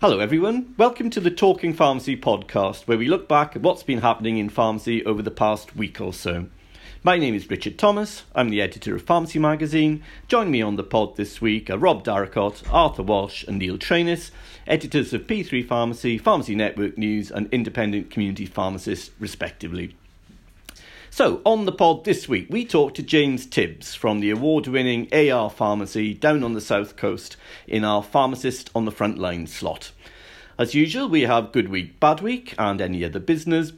[0.00, 0.76] Hello, everyone.
[0.78, 4.48] Welcome to the Talking Pharmacy podcast, where we look back at what's been happening in
[4.48, 6.46] pharmacy over the past week or so.
[7.02, 8.22] My name is Richard Thomas.
[8.32, 10.04] I'm the editor of Pharmacy Magazine.
[10.28, 14.30] Join me on the pod this week are Rob Darracott, Arthur Walsh, and Neil Trainis,
[14.68, 19.96] editors of P3 Pharmacy, Pharmacy Network News, and Independent Community Pharmacists, respectively.
[21.10, 25.08] So, on the pod this week, we talked to James Tibbs from the award winning
[25.12, 27.36] AR Pharmacy down on the south coast
[27.66, 29.90] in our Pharmacist on the Front Line slot.
[30.58, 33.72] As usual, we have Good Week, Bad Week, and any other business.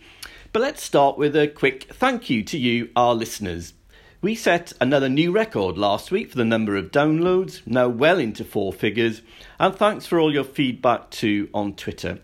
[0.53, 3.75] But let's start with a quick thank you to you, our listeners.
[4.21, 8.45] We set another new record last week for the number of downloads, now well into
[8.45, 9.23] four figures,
[9.59, 12.19] and thanks for all your feedback too on Twitter.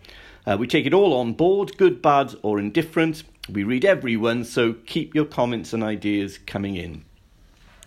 [0.46, 4.72] Uh, we take it all on board, good, bad, or indifferent, we read everyone, so
[4.72, 7.04] keep your comments and ideas coming in.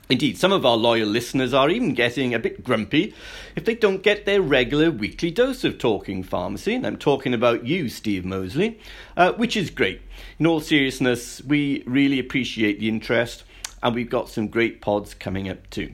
[0.10, 3.14] Indeed, some of our loyal listeners are even getting a bit grumpy
[3.56, 7.68] if they don't get their regular weekly dose of Talking Pharmacy, and I'm talking about
[7.68, 8.80] you, Steve Mosley,
[9.16, 10.02] uh, which is great.
[10.40, 13.44] In all seriousness, we really appreciate the interest,
[13.84, 15.94] and we've got some great pods coming up too.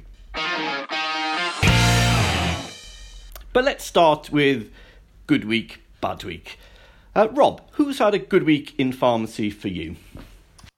[3.52, 4.72] But let's start with
[5.28, 6.58] Good Week, Bad Week.
[7.16, 9.96] Uh, Rob, who's had a good week in pharmacy for you?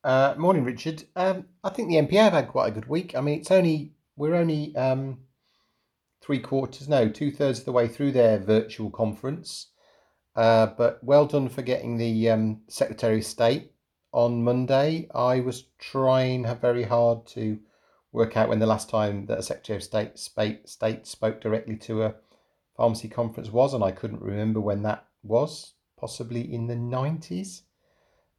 [0.03, 1.03] Uh, morning, Richard.
[1.15, 3.15] Um, I think the NPA have had quite a good week.
[3.15, 5.17] I mean, it's only we're only um,
[6.21, 9.69] three quarters, no, two thirds of the way through their virtual conference.
[10.35, 13.71] Uh, but well done for getting the um, Secretary of State
[14.11, 15.09] on Monday.
[15.15, 17.57] I was trying very hard to
[18.11, 20.19] work out when the last time that a Secretary of State
[20.69, 22.13] state spoke directly to a
[22.75, 27.61] pharmacy conference was, and I couldn't remember when that was possibly in the 90s.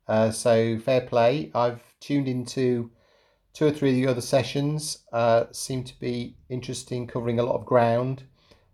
[0.07, 1.51] Uh, so fair play.
[1.55, 2.91] I've tuned into
[3.53, 5.05] two or three of the other sessions.
[5.13, 8.23] Uh, seem to be interesting, covering a lot of ground.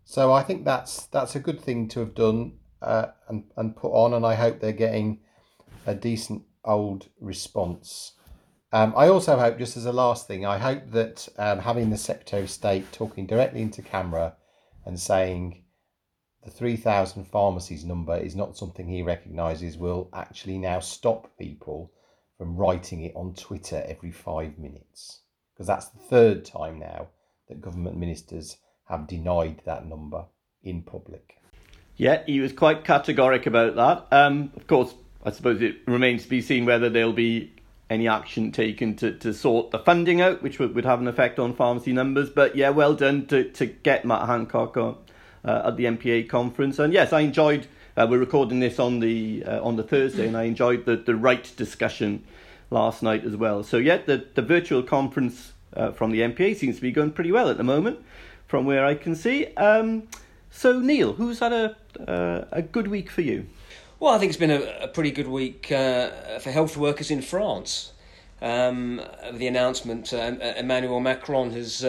[0.04, 3.92] So I think that's that's a good thing to have done uh, and and put
[3.92, 5.20] on, and I hope they're getting
[5.86, 8.12] a decent old response.
[8.72, 11.96] Um, I also hope, just as a last thing, I hope that um, having the
[11.96, 14.36] Secretary of State talking directly into camera
[14.84, 15.63] and saying
[16.44, 21.90] the 3,000 pharmacies number is not something he recognises will actually now stop people
[22.36, 25.20] from writing it on Twitter every five minutes.
[25.54, 27.08] Because that's the third time now
[27.48, 30.26] that government ministers have denied that number
[30.62, 31.38] in public.
[31.96, 34.16] Yeah, he was quite categoric about that.
[34.16, 34.94] Um, of course,
[35.24, 37.52] I suppose it remains to be seen whether there'll be
[37.88, 41.38] any action taken to, to sort the funding out, which would, would have an effect
[41.38, 42.30] on pharmacy numbers.
[42.30, 44.96] But yeah, well done to, to get Matt Hancock on,
[45.44, 46.78] at the NPA conference.
[46.78, 47.66] And yes, I enjoyed.
[47.96, 51.14] Uh, we're recording this on the uh, on the Thursday, and I enjoyed the the
[51.14, 52.24] right discussion
[52.70, 53.62] last night as well.
[53.62, 57.30] So yeah, the the virtual conference uh, from the NPA seems to be going pretty
[57.30, 58.00] well at the moment,
[58.48, 59.46] from where I can see.
[59.54, 60.08] Um,
[60.50, 61.76] so Neil, who's had a
[62.08, 63.46] uh, a good week for you?
[64.00, 67.22] Well, I think it's been a, a pretty good week uh, for health workers in
[67.22, 67.92] France.
[68.42, 69.00] Um,
[69.32, 71.84] the announcement, Emmanuel Macron has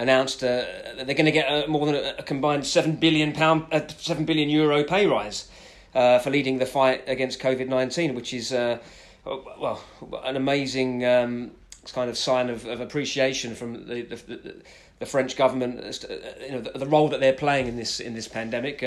[0.00, 0.64] announced uh,
[0.96, 3.86] that they're going to get uh, more than a, a, combined seven billion pound, uh,
[3.98, 5.48] seven billion euro pay rise
[5.94, 8.78] uh, for leading the fight against COVID nineteen, which is uh,
[9.24, 9.84] well
[10.24, 11.50] an amazing um,
[11.92, 14.62] kind of sign of, of appreciation from the, the,
[14.98, 18.14] the French government, uh, you know, the, the, role that they're playing in this in
[18.14, 18.82] this pandemic.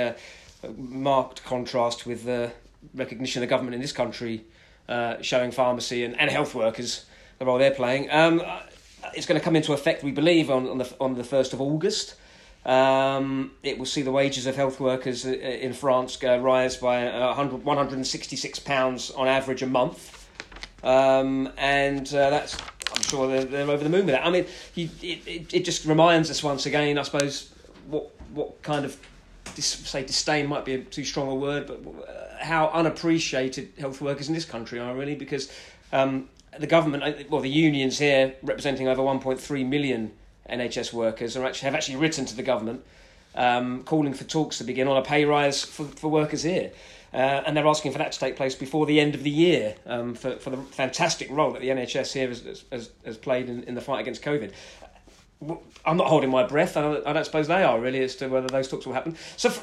[0.78, 2.52] marked contrast with the
[2.96, 4.44] recognition of the government in this country
[5.22, 7.06] showing pharmacy and, and health workers
[7.38, 8.10] the role they're playing.
[8.10, 8.42] Um,
[9.14, 11.62] it's going to come into effect, we believe, on, on the on the first of
[11.62, 12.16] August.
[12.66, 17.04] Um, it will see the wages of health workers uh, in France go, rise by
[17.04, 20.30] 100, 166 pounds on average a month,
[20.82, 22.58] um, and uh, that's
[22.96, 24.26] I'm sure they're, they're, over the moon with that.
[24.26, 27.54] I mean, it, it, it just reminds us once again, I suppose,
[27.88, 28.98] what what kind of
[29.56, 34.28] say disdain might be a too strong a word, but uh, how unappreciated health workers
[34.28, 35.52] in this country are really because
[35.92, 40.12] um, the government, uh, well, the unions here representing over 1.3 million
[40.50, 42.84] NHS workers are actually have actually written to the government,
[43.36, 46.72] um, calling for talks to begin on a pay rise for, for workers here.
[47.14, 49.76] Uh, and they're asking for that to take place before the end of the year
[49.86, 53.64] um, for, for the fantastic role that the NHS here has, has, has played in,
[53.64, 54.52] in the fight against COVID.
[55.86, 56.76] I'm not holding my breath.
[56.76, 59.16] I don't, I don't suppose they are really as to whether those talks will happen.
[59.38, 59.54] So,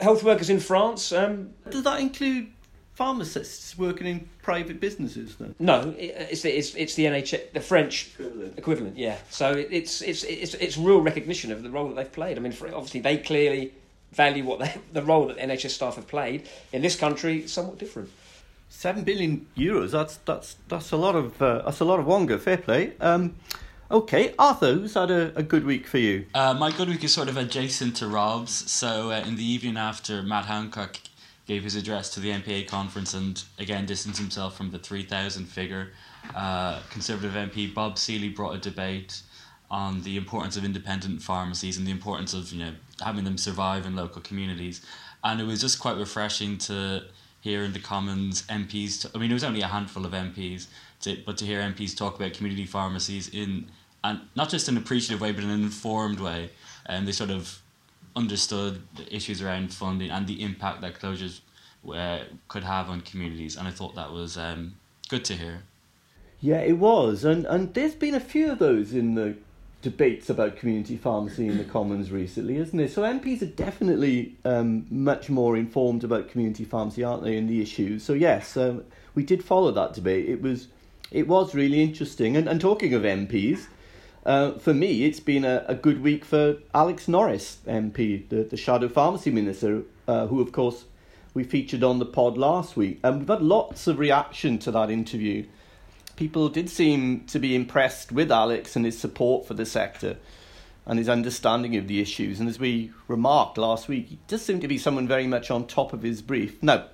[0.00, 1.12] health workers in France.
[1.12, 2.52] Um, Does that include
[2.94, 5.54] pharmacists working in private businesses then?
[5.58, 8.58] No, it's the, it's, it's the NHS, the French equivalent.
[8.58, 12.36] equivalent yeah, so it's, it's it's it's real recognition of the role that they've played.
[12.36, 13.72] I mean, obviously they clearly
[14.12, 17.46] value what they, the role that NHS staff have played in this country.
[17.46, 18.10] Somewhat different.
[18.68, 19.90] Seven billion euros.
[19.90, 22.38] That's that's that's a lot of uh, that's a lot of wonga.
[22.38, 22.92] Fair play.
[23.00, 23.36] Um,
[23.90, 26.24] Okay, Arthur, who's had a, a good week for you?
[26.34, 28.70] Uh, my good week is sort of adjacent to Rob's.
[28.72, 30.96] So uh, in the evening after Matt Hancock
[31.52, 35.92] gave his address to the NPA conference and again distanced himself from the 3,000 figure,
[36.34, 39.20] uh, Conservative MP Bob Seely brought a debate
[39.70, 42.72] on the importance of independent pharmacies and the importance of you know
[43.04, 44.80] having them survive in local communities,
[45.24, 47.02] and it was just quite refreshing to
[47.40, 49.10] hear in the Commons MPs.
[49.14, 50.68] I mean, it was only a handful of MPs,
[51.02, 53.66] to, but to hear MPs talk about community pharmacies in
[54.04, 56.50] and not just an appreciative way, but in an informed way,
[56.86, 57.61] and they sort of
[58.14, 61.40] understood the issues around funding and the impact that closures
[61.92, 64.74] uh, could have on communities, and I thought that was um,
[65.08, 65.62] good to hear.
[66.40, 69.36] Yeah, it was, and and there's been a few of those in the
[69.82, 72.88] debates about community pharmacy in the Commons recently, isn't there?
[72.88, 77.60] So MPs are definitely um, much more informed about community pharmacy, aren't they, in the
[77.60, 78.04] issues?
[78.04, 80.28] So yes, um, we did follow that debate.
[80.28, 80.68] It was
[81.10, 82.36] it was really interesting.
[82.36, 83.66] And and talking of MPs.
[84.24, 88.56] Uh, for me, it's been a, a good week for Alex Norris, MP, the, the
[88.56, 90.84] Shadow Pharmacy Minister, uh, who, of course,
[91.34, 93.00] we featured on the pod last week.
[93.02, 95.46] And we've had lots of reaction to that interview.
[96.14, 100.18] People did seem to be impressed with Alex and his support for the sector
[100.86, 102.38] and his understanding of the issues.
[102.38, 105.66] And as we remarked last week, he does seem to be someone very much on
[105.66, 106.62] top of his brief.
[106.62, 106.86] Now,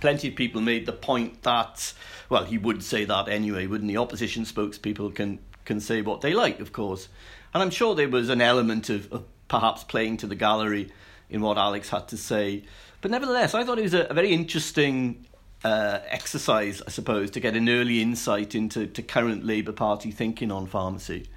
[0.00, 1.92] plenty of people made the point that,
[2.28, 5.38] well, he would say that anyway, wouldn't the opposition spokespeople can
[5.70, 7.08] can say what they like, of course.
[7.54, 10.90] And I'm sure there was an element of, of perhaps playing to the gallery
[11.28, 12.64] in what Alex had to say.
[13.00, 15.26] But nevertheless, I thought it was a, a very interesting
[15.62, 20.50] uh, exercise, I suppose, to get an early insight into to current Labour Party thinking
[20.50, 21.28] on pharmacy.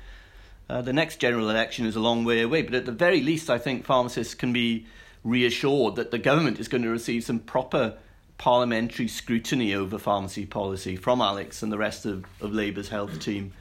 [0.68, 3.52] Uh, the next general election is a long way away, but at the very least,
[3.52, 4.88] I think pharmacists can be
[5.24, 7.98] reassured that the government is going to receive some proper
[8.40, 13.54] parliamentary scrutiny over pharmacy policy from Alex and the rest of, of Labour's health team.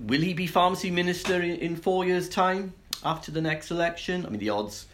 [0.00, 2.72] Will he be pharmacy minister in, in four years' time
[3.04, 4.24] after the next election?
[4.24, 4.86] I mean, the odds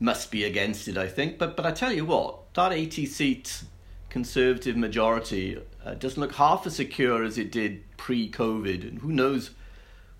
[0.00, 1.38] must be against it, I think.
[1.38, 3.62] But but I tell you what, that 80 seat
[4.08, 8.88] Conservative majority uh, doesn't look half as secure as it did pre COVID.
[8.88, 9.50] And who knows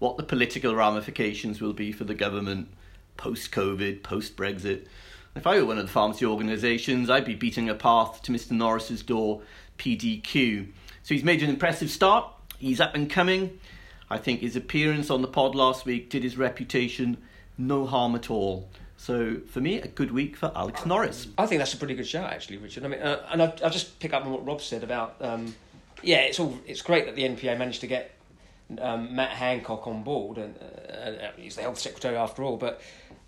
[0.00, 2.68] what the political ramifications will be for the government
[3.16, 4.86] post COVID, post Brexit.
[5.34, 8.50] If I were one of the pharmacy organisations, I'd be beating a path to Mr.
[8.50, 9.40] Norris's door,
[9.78, 10.66] PDQ.
[11.02, 12.30] So he's made an impressive start.
[12.58, 13.58] He's up and coming.
[14.08, 17.18] I think his appearance on the pod last week did his reputation
[17.58, 18.68] no harm at all.
[18.96, 21.28] So for me, a good week for Alex Norris.
[21.36, 22.84] I think that's a pretty good shout, actually, Richard.
[22.84, 25.16] I mean, uh, and I, will just pick up on what Rob said about.
[25.20, 25.54] Um,
[26.02, 26.58] yeah, it's all.
[26.66, 28.12] It's great that the NPA managed to get
[28.80, 32.56] um, Matt Hancock on board, and uh, he's the health secretary after all.
[32.56, 32.80] But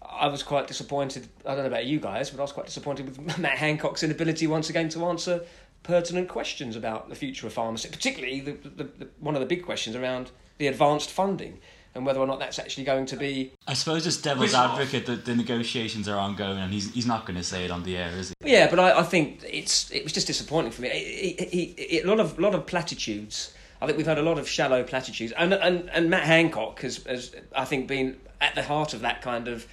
[0.02, 1.28] I was quite disappointed.
[1.44, 4.46] I don't know about you guys, but I was quite disappointed with Matt Hancock's inability
[4.46, 5.42] once again to answer
[5.82, 9.64] pertinent questions about the future of pharmacy, particularly the, the, the, one of the big
[9.64, 11.60] questions around the advanced funding
[11.94, 13.52] and whether or not that's actually going to be.
[13.66, 17.36] I suppose just devil's advocate that the negotiations are ongoing and he's he's not going
[17.36, 18.52] to say it on the air, is he?
[18.52, 20.90] Yeah, but I, I think it's it was just disappointing for me.
[20.90, 23.52] He, he, he, a lot of lot of platitudes.
[23.80, 27.02] I think we've had a lot of shallow platitudes, and and, and Matt Hancock has,
[27.04, 29.66] has I think been at the heart of that kind of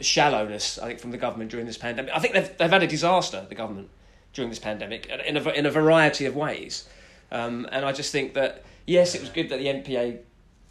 [0.00, 0.78] shallowness.
[0.78, 2.12] I think from the government during this pandemic.
[2.14, 3.46] I think they've they've had a disaster.
[3.48, 3.90] The government
[4.32, 6.88] during this pandemic in a in a variety of ways,
[7.32, 10.18] um, and I just think that yes, it was good that the NPA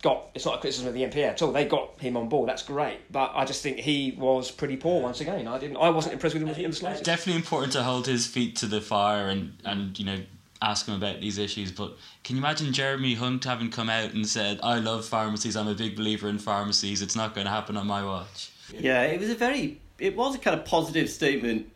[0.04, 0.30] got.
[0.36, 1.52] It's not a criticism of the NPA at all.
[1.52, 2.50] They got him on board.
[2.50, 3.12] That's great.
[3.12, 5.48] But I just think he was pretty poor once again.
[5.48, 5.78] I didn't.
[5.78, 7.04] I wasn't impressed with him in the slightest.
[7.04, 10.20] Definitely important to hold his feet to the fire and and you know
[10.62, 11.72] ask him about these issues.
[11.72, 15.56] But can you imagine Jeremy Hunt having come out and said, "I love pharmacies.
[15.56, 17.02] I'm a big believer in pharmacies.
[17.02, 19.80] It's not going to happen on my watch." Yeah, it was a very.
[20.00, 21.72] It was a kind of positive statement,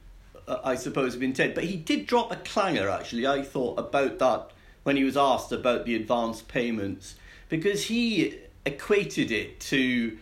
[0.47, 1.55] uh, I suppose, of intent.
[1.55, 2.89] But he did drop a clanger.
[2.89, 4.51] Actually, I thought about that
[4.87, 7.15] when he was asked about the advance payments
[7.49, 10.17] because he equated it to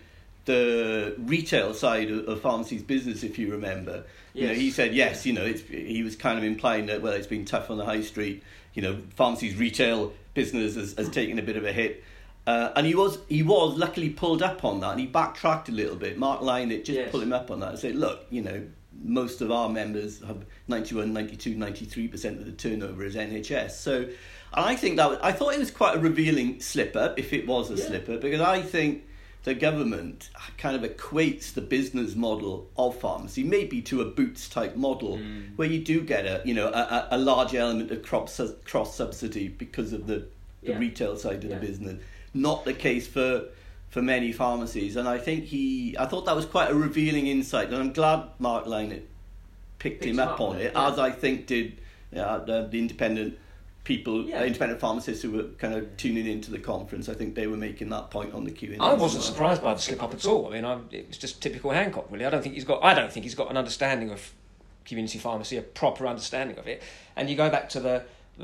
[0.46, 4.06] the retail side of, of pharmacy's business, if you remember.
[4.34, 4.42] Yes.
[4.42, 5.24] You know, he said yes.
[5.24, 8.02] You know, he was kind of implying that well, it's been tough on the high
[8.02, 8.42] street.
[8.74, 12.04] You know, pharmacy's retail business has, has taken a bit of a hit.
[12.48, 15.74] Uh, and he was he was luckily pulled up on that, and he backtracked a
[15.74, 16.18] little bit.
[16.18, 17.12] Mark Lyonette just yes.
[17.12, 18.66] pulled him up on that and said, "Look, you know,
[19.04, 23.72] most of our members have 91, 92, 93 percent of the turnover is NHS.
[23.72, 24.08] So
[24.56, 27.34] and I think that was, I thought it was quite a revealing slip up, if
[27.34, 27.88] it was a yeah.
[27.88, 29.04] slip up, because I think
[29.46, 34.76] the government kind of equates the business model of pharmacy maybe to a boots type
[34.76, 35.56] model mm.
[35.56, 39.48] where you do get a you know a, a large element of cross cross subsidy
[39.48, 40.26] because of the,
[40.64, 40.80] the yeah.
[40.80, 41.60] retail side of yeah.
[41.60, 42.02] the business.
[42.34, 43.46] Not the case for
[43.90, 47.68] for many pharmacies, and I think he I thought that was quite a revealing insight,
[47.68, 49.04] and I'm glad Mark Lyonette
[49.78, 51.78] picked, picked him up, on it, as I think did
[52.12, 53.38] the, the Independent
[53.86, 54.44] people, Yeah.
[54.44, 57.08] independent pharmacists who were kind of tuning into the conference.
[57.08, 59.74] I think they were making that point on the Q and I wasn't surprised by
[59.74, 60.48] the slip up at all.
[60.48, 62.26] I mean, I, it was just typical Hancock, really.
[62.26, 62.84] I don't think he's got.
[62.84, 64.34] I don't think he's got an understanding of
[64.84, 66.84] community pharmacy, a proper understanding of it.
[67.16, 68.04] And you go back to the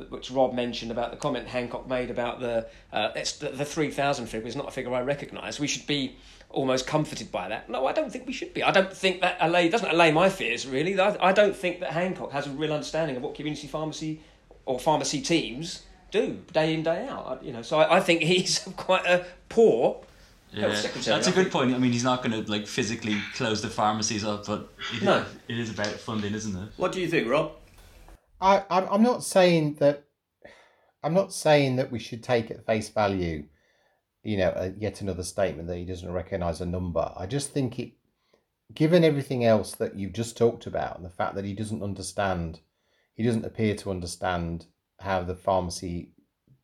[0.09, 3.91] which Rob mentioned about the comment Hancock made about the uh, it's the, the three
[3.91, 5.59] thousand figure is not a figure I recognise.
[5.59, 6.15] We should be
[6.49, 7.69] almost comforted by that.
[7.69, 8.63] No, I don't think we should be.
[8.63, 10.99] I don't think that allay doesn't allay my fears really.
[10.99, 14.21] I, I don't think that Hancock has a real understanding of what community pharmacy
[14.65, 17.25] or pharmacy teams do day in day out.
[17.25, 20.01] Uh, you know, so I, I think he's quite a poor
[20.51, 21.73] Yeah, that's a good point.
[21.73, 25.25] I mean, he's not going to like physically close the pharmacies up, but it, No.
[25.47, 26.69] it is about funding, isn't it?
[26.77, 27.53] What do you think, Rob?
[28.41, 30.03] I, I'm I'm not saying that.
[31.03, 33.45] I'm not saying that we should take at face value,
[34.23, 37.11] you know, a, yet another statement that he doesn't recognise a number.
[37.17, 37.93] I just think it,
[38.73, 42.59] given everything else that you've just talked about, and the fact that he doesn't understand,
[43.13, 44.65] he doesn't appear to understand
[44.99, 46.13] how the pharmacy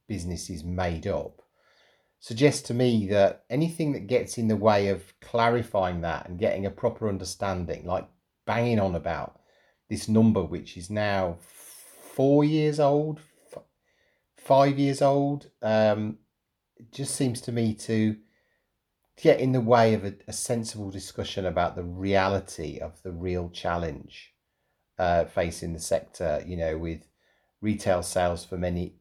[0.08, 1.42] business is made up,
[2.20, 6.66] suggests to me that anything that gets in the way of clarifying that and getting
[6.66, 8.08] a proper understanding, like
[8.46, 9.39] banging on about
[9.89, 13.20] this number, which is now four years old,
[13.54, 13.63] f-
[14.38, 16.18] five years old, um,
[16.92, 18.16] just seems to me to
[19.22, 23.50] get in the way of a, a sensible discussion about the reality of the real
[23.50, 24.34] challenge
[24.98, 26.44] uh, facing the sector.
[26.46, 27.08] You know, with
[27.62, 28.96] retail sales for many,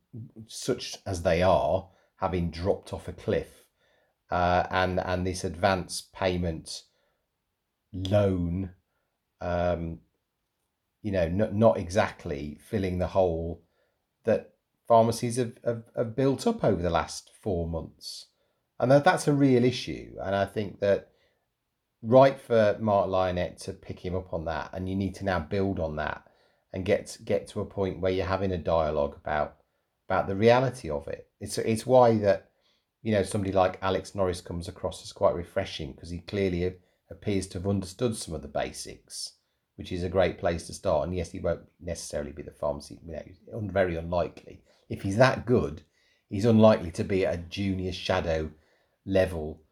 [0.47, 3.65] such as they are, having dropped off a cliff,
[4.31, 6.83] uh, and and this advance payment
[7.93, 8.71] loan
[9.41, 10.01] um,
[11.03, 13.63] you know, not, not exactly filling the hole
[14.25, 14.55] that
[14.89, 18.27] pharmacies have, have, have built up over the last four months.
[18.81, 20.17] And that, that's a real issue.
[20.21, 21.11] And I think that
[22.03, 25.41] right for Mark Lyonette to pick him up on that, and you need to now
[25.41, 26.25] build on that
[26.73, 29.57] and get get to a point where you're having a dialogue about
[30.09, 31.29] about the reality of it.
[31.41, 32.51] It's it's why that
[33.03, 36.75] you know somebody like Alex Norris comes across as quite refreshing because he clearly
[37.11, 39.37] appears to have understood some of the basics
[39.77, 41.07] which is a great place to start.
[41.07, 44.63] And yes, he won't necessarily be the pharmacy, you know, very unlikely.
[44.89, 45.83] If he's that good,
[46.29, 48.51] he's unlikely to be at a junior shadow
[49.05, 49.63] level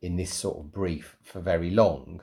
[0.00, 2.20] in this sort of brief for very long.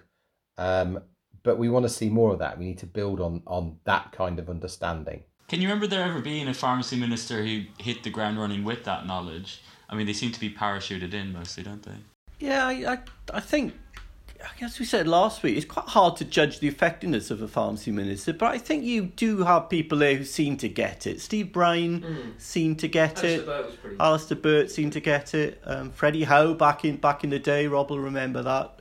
[0.57, 0.99] Um,
[1.43, 2.57] but we want to see more of that.
[2.57, 5.23] We need to build on on that kind of understanding.
[5.47, 8.83] Can you remember there ever being a pharmacy minister who hit the ground running with
[8.85, 9.61] that knowledge?
[9.87, 11.97] I mean, they seem to be parachuted in mostly, don't they?
[12.39, 12.99] Yeah, I, I,
[13.31, 13.75] I think,
[14.41, 17.47] I guess we said last week, it's quite hard to judge the effectiveness of a
[17.47, 21.21] pharmacy minister, but I think you do have people there who seem to get it.
[21.21, 23.47] Steve Brine seemed to get it.
[23.99, 25.61] Alistair Burt seemed to get it.
[25.65, 28.79] Um, Freddie Howe back in back in the day, Rob will remember that.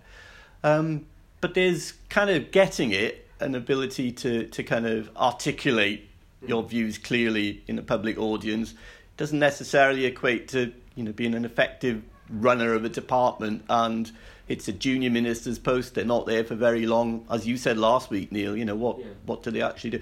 [0.63, 1.07] Um,
[1.41, 6.09] but there's kind of getting it, an ability to, to kind of articulate
[6.47, 8.75] your views clearly in a public audience.
[9.17, 14.11] Doesn't necessarily equate to you know being an effective runner of a department and
[14.49, 15.95] it's a junior minister's post.
[15.95, 18.57] They're not there for very long, as you said last week, Neil.
[18.57, 19.07] You know what Yeah.
[19.27, 20.01] what do they actually do?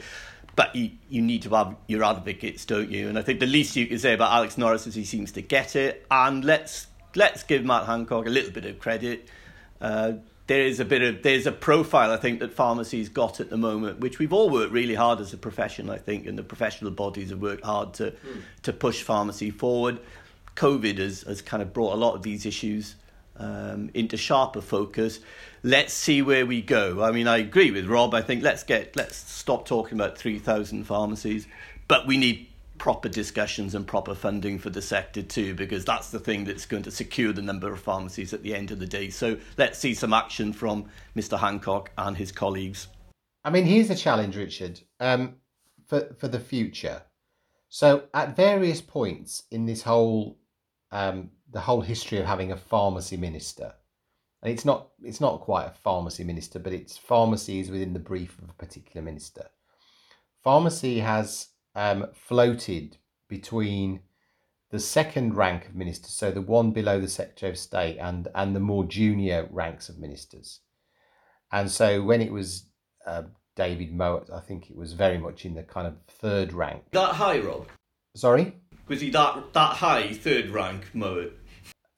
[0.54, 3.08] But you, you need to have your advocates, don't you?
[3.08, 5.40] And I think the least you can say about Alex Norris is he seems to
[5.42, 6.04] get it.
[6.10, 9.28] And let's let's give Matt Hancock a little bit of credit.
[9.80, 10.12] Uh,
[10.48, 13.56] there is a bit of there's a profile I think that pharmacy's got at the
[13.56, 16.90] moment, which we've all worked really hard as a profession, I think, and the professional
[16.90, 18.12] bodies have worked hard to
[18.62, 20.00] to push pharmacy forward.
[20.56, 22.96] COVID has has kind of brought a lot of these issues
[23.36, 25.20] um, into sharper focus.
[25.62, 27.02] Let's see where we go.
[27.02, 28.14] I mean, I agree with Rob.
[28.14, 31.46] I think let's get let's stop talking about three thousand pharmacies,
[31.88, 32.48] but we need
[32.78, 36.82] proper discussions and proper funding for the sector too, because that's the thing that's going
[36.82, 39.08] to secure the number of pharmacies at the end of the day.
[39.08, 41.38] So let's see some action from Mr.
[41.38, 42.88] Hancock and his colleagues.
[43.44, 45.36] I mean, here's a challenge, Richard, um,
[45.86, 47.02] for for the future.
[47.68, 50.36] So, at various points in this whole
[50.90, 53.74] um, the whole history of having a pharmacy minister,
[54.42, 57.98] and it's not it's not quite a pharmacy minister, but it's pharmacy is within the
[57.98, 59.46] brief of a particular minister.
[60.42, 62.96] Pharmacy has um, floated
[63.28, 64.00] between
[64.70, 68.56] the second rank of ministers, so the one below the Secretary of State, and and
[68.56, 70.60] the more junior ranks of ministers.
[71.52, 72.64] And so when it was
[73.06, 76.84] uh, David Mowat, I think it was very much in the kind of third rank.
[76.92, 77.68] That high, Rob?
[78.14, 78.56] Sorry?
[78.88, 81.32] Was he that that high, third rank, Mowat?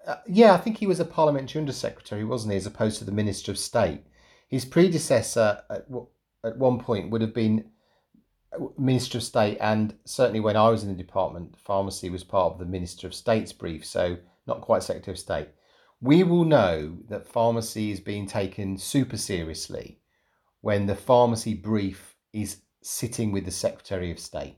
[0.06, 3.12] Uh, yeah, I think he was a parliamentary undersecretary, wasn't he, as opposed to the
[3.12, 4.02] Minister of State.
[4.48, 5.86] His predecessor at,
[6.44, 7.70] at one point would have been
[8.52, 12.52] uh, Minister of State, and certainly when I was in the department, pharmacy was part
[12.52, 15.48] of the Minister of State's brief, so not quite Secretary of State.
[16.00, 20.00] We will know that pharmacy is being taken super seriously
[20.60, 24.56] when the pharmacy brief is sitting with the Secretary of State.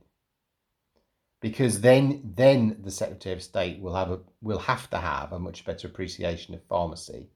[1.41, 5.39] Because then then the Secretary of State will have a will have to have a
[5.39, 7.29] much better appreciation of pharmacy.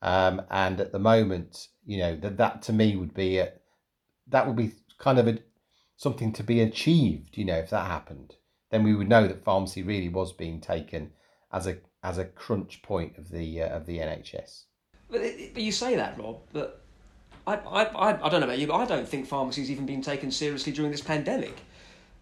[0.00, 3.52] Um, and at the moment, you know that that to me would be a,
[4.28, 5.38] that would be kind of a
[5.96, 7.36] something to be achieved.
[7.38, 8.34] You know, if that happened,
[8.70, 11.12] then we would know that pharmacy really was being taken
[11.52, 14.64] as a as a crunch point of the uh, of the NHS.
[15.08, 15.20] But,
[15.52, 16.82] but you say that, Rob, but
[17.46, 20.30] I, I, I, don't know about you, but I don't think pharmacy's even been taken
[20.30, 21.56] seriously during this pandemic.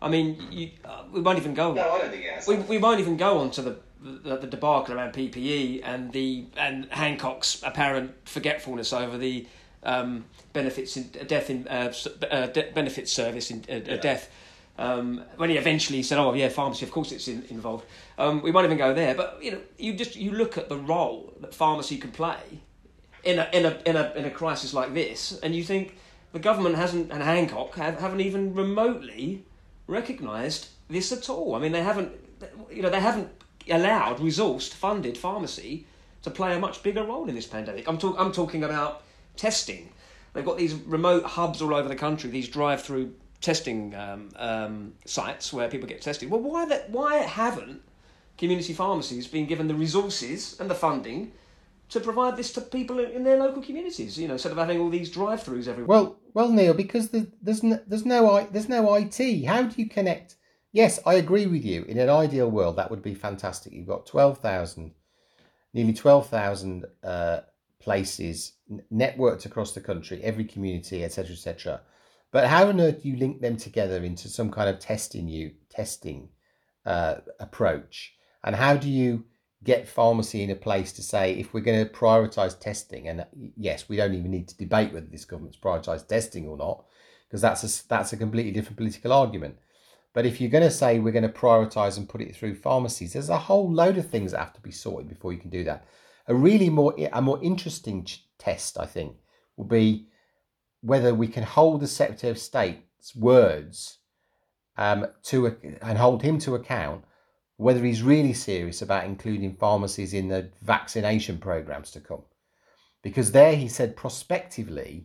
[0.03, 1.73] I mean, you, uh, we won't even go.
[1.75, 2.47] No, I don't think it has.
[2.47, 6.47] We, we won't even go on to the, the, the debacle around PPE and the
[6.57, 9.47] and Hancock's apparent forgetfulness over the
[9.83, 11.93] um, benefits in death in uh,
[12.31, 13.97] uh, de- benefits service in uh, uh, yeah.
[13.97, 14.31] death.
[14.79, 17.85] Um, when he eventually said, "Oh yeah, pharmacy, of course it's in, involved."
[18.17, 20.79] Um, we won't even go there, but you know, you just you look at the
[20.79, 22.39] role that pharmacy can play
[23.23, 25.99] in a in a in a in a crisis like this, and you think
[26.33, 29.45] the government hasn't and Hancock have, haven't even remotely
[29.91, 31.55] recognised this at all.
[31.55, 32.13] I mean, they haven't
[32.71, 33.29] you know they haven't
[33.69, 35.87] allowed resourced funded pharmacy
[36.23, 37.89] to play a much bigger role in this pandemic.
[37.89, 39.03] I'm talk, I'm talking about
[39.37, 39.93] testing.
[40.33, 45.53] They've got these remote hubs all over the country, these drive-through testing um, um, sites
[45.53, 46.31] where people get tested.
[46.31, 46.91] Well, why that?
[46.91, 47.83] Why haven't
[48.39, 51.33] community pharmacies been given the resources and the funding
[51.91, 54.19] to provide this to people in their local communities.
[54.19, 55.87] You know, instead of having all these drive-throughs everywhere.
[55.87, 59.45] Well, well, Neil, because there's no, there's no there's no IT.
[59.47, 60.37] How do you connect?
[60.73, 61.83] Yes, I agree with you.
[61.85, 63.73] In an ideal world, that would be fantastic.
[63.73, 64.93] You've got twelve thousand,
[65.75, 67.41] nearly twelve thousand uh,
[67.81, 68.53] places
[68.93, 71.81] networked across the country, every community, etc., etc.
[72.33, 75.53] But how on earth do you link them together into some kind of testing you
[75.69, 76.29] testing
[76.87, 78.15] uh, approach?
[78.45, 79.25] And how do you
[79.63, 83.27] get pharmacy in a place to say if we're going to prioritize testing and
[83.57, 86.85] yes we don't even need to debate whether this government's prioritized testing or not
[87.29, 89.57] because that's a that's a completely different political argument.
[90.13, 93.13] But if you're going to say we're going to prioritize and put it through pharmacies
[93.13, 95.65] there's a whole load of things that have to be sorted before you can do
[95.65, 95.87] that.
[96.27, 98.07] A really more a more interesting
[98.39, 99.17] test i think
[99.57, 100.07] will be
[100.81, 103.99] whether we can hold the secretary of state's words
[104.79, 107.05] um, to and hold him to account
[107.61, 112.23] whether he's really serious about including pharmacies in the vaccination programs to come.
[113.03, 115.05] Because there he said prospectively,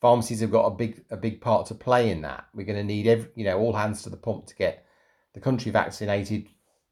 [0.00, 2.46] pharmacies have got a big a big part to play in that.
[2.54, 4.86] We're going to need every, you know all hands to the pump to get
[5.34, 6.48] the country vaccinated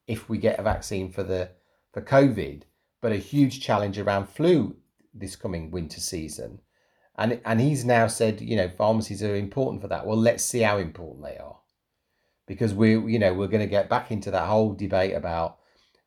[0.06, 1.48] if we get a vaccine for the
[1.94, 2.64] for COVID,
[3.00, 4.76] but a huge challenge around flu
[5.14, 6.60] this coming winter season.
[7.16, 10.06] And and he's now said, you know, pharmacies are important for that.
[10.06, 11.59] Well, let's see how important they are
[12.50, 15.58] because we you know we're going to get back into that whole debate about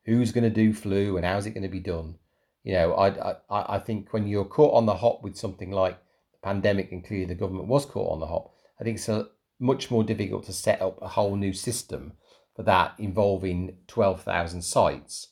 [0.04, 2.16] who's going to do flu and how's it going to be done.
[2.64, 5.98] You know I, I i think when you're caught on the hop with something like
[6.32, 9.28] the pandemic and clearly the government was caught on the hop i think it's a,
[9.58, 12.12] much more difficult to set up a whole new system
[12.56, 15.28] for that involving 12,000 sites.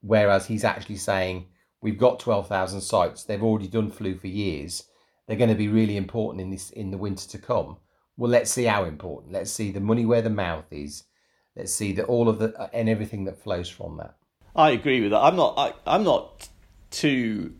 [0.00, 1.46] Whereas he's actually saying
[1.80, 4.84] we've got 12,000 sites they've already done flu for years
[5.26, 7.76] they're going to be really important in this in the winter to come
[8.22, 9.32] well, let's see how important.
[9.32, 11.02] Let's see the money where the mouth is.
[11.56, 14.14] Let's see that all of the uh, and everything that flows from that.
[14.54, 15.18] I agree with that.
[15.18, 15.54] I'm not.
[15.58, 16.48] I, I'm not
[16.92, 17.52] too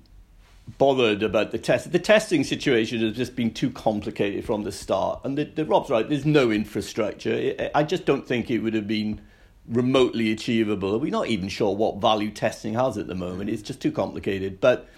[0.79, 1.91] bothered about the test.
[1.91, 5.23] The testing situation has just been too complicated from the start.
[5.25, 6.09] And the, the Rob's right.
[6.09, 7.69] There's no infrastructure.
[7.75, 9.21] I just don't think it would have been
[9.67, 10.97] remotely achievable.
[11.01, 13.51] We're not even sure what value testing has at the moment.
[13.51, 14.61] It's just too complicated.
[14.61, 14.89] But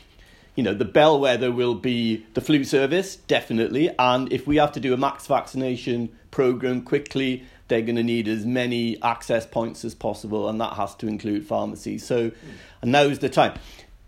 [0.54, 3.90] you know, the bellwether will be the flu service, definitely.
[3.98, 8.28] And if we have to do a max vaccination program quickly, they're going to need
[8.28, 12.06] as many access points as possible, and that has to include pharmacies.
[12.06, 12.30] So,
[12.82, 13.58] and now's the time.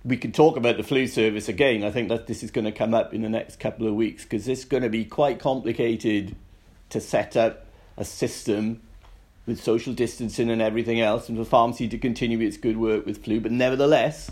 [0.04, 1.82] We can talk about the flu service again.
[1.82, 4.22] I think that this is going to come up in the next couple of weeks
[4.22, 6.36] because it's going to be quite complicated
[6.90, 8.82] to set up a system
[9.46, 13.24] with social distancing and everything else, and for pharmacy to continue its good work with
[13.24, 13.40] flu.
[13.40, 14.30] But nevertheless,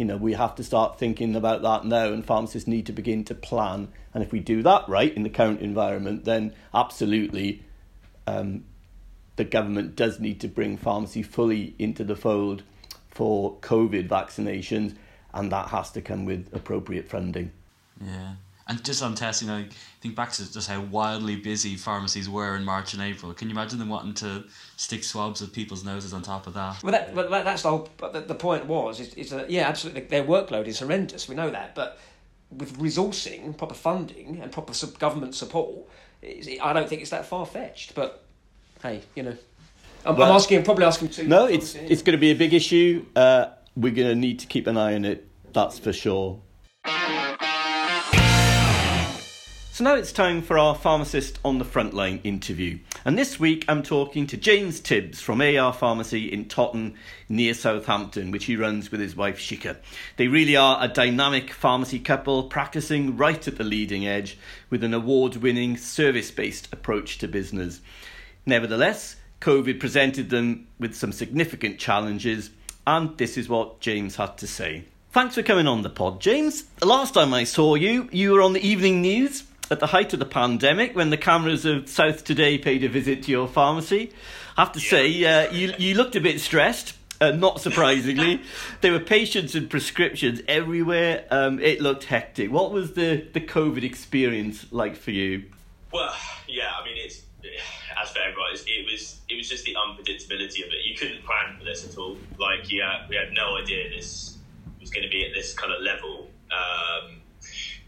[0.00, 3.22] you know, we have to start thinking about that now, and pharmacists need to begin
[3.24, 3.88] to plan.
[4.14, 7.62] And if we do that right in the current environment, then absolutely
[8.26, 8.64] um,
[9.36, 12.62] the government does need to bring pharmacy fully into the fold
[13.10, 14.96] for COVID vaccinations,
[15.34, 17.52] and that has to come with appropriate funding.
[18.02, 18.36] Yeah.
[18.66, 19.66] And just on testing, I
[20.00, 23.34] think back to just how wildly busy pharmacies were in March and April.
[23.34, 24.44] Can you imagine them wanting to
[24.76, 26.82] stick swabs of people's noses on top of that?
[26.82, 27.88] Well, that, but that's the whole.
[27.98, 31.28] But the, point was, is, is that yeah, absolutely, their workload is horrendous.
[31.28, 31.98] We know that, but
[32.50, 35.86] with resourcing, proper funding, and proper sub- government support,
[36.22, 37.94] I don't think it's that far fetched.
[37.94, 38.24] But
[38.82, 39.36] hey, you know,
[40.06, 41.28] I'm, well, I'm asking, probably asking too.
[41.28, 43.04] No, it's it's going to be a big issue.
[43.14, 45.28] Uh, we're going to need to keep an eye on it.
[45.52, 46.40] That's for sure.
[49.80, 52.80] So now it's time for our pharmacist on the frontline interview.
[53.06, 56.96] And this week I'm talking to James Tibbs from AR Pharmacy in Totton
[57.30, 59.78] near Southampton, which he runs with his wife Shika.
[60.18, 64.36] They really are a dynamic pharmacy couple practicing right at the leading edge
[64.68, 67.80] with an award winning service based approach to business.
[68.44, 72.50] Nevertheless, COVID presented them with some significant challenges,
[72.86, 74.84] and this is what James had to say.
[75.12, 76.64] Thanks for coming on the pod, James.
[76.80, 80.12] The last time I saw you, you were on the evening news at the height
[80.12, 84.12] of the pandemic when the cameras of South Today paid a visit to your pharmacy.
[84.56, 84.90] I have to yeah.
[84.90, 86.96] say, uh, you, you looked a bit stressed.
[87.20, 88.40] Uh, not surprisingly,
[88.80, 91.26] there were patients and prescriptions everywhere.
[91.30, 92.50] Um, it looked hectic.
[92.50, 95.44] What was the, the COVID experience like for you?
[95.92, 96.14] Well,
[96.48, 97.22] yeah, I mean, it's
[98.02, 100.84] as for everyone, it was it was just the unpredictability of it.
[100.84, 102.16] You couldn't plan for this at all.
[102.38, 104.38] Like, yeah, we had no idea this
[104.80, 106.28] was going to be at this kind of level.
[106.50, 107.20] Um,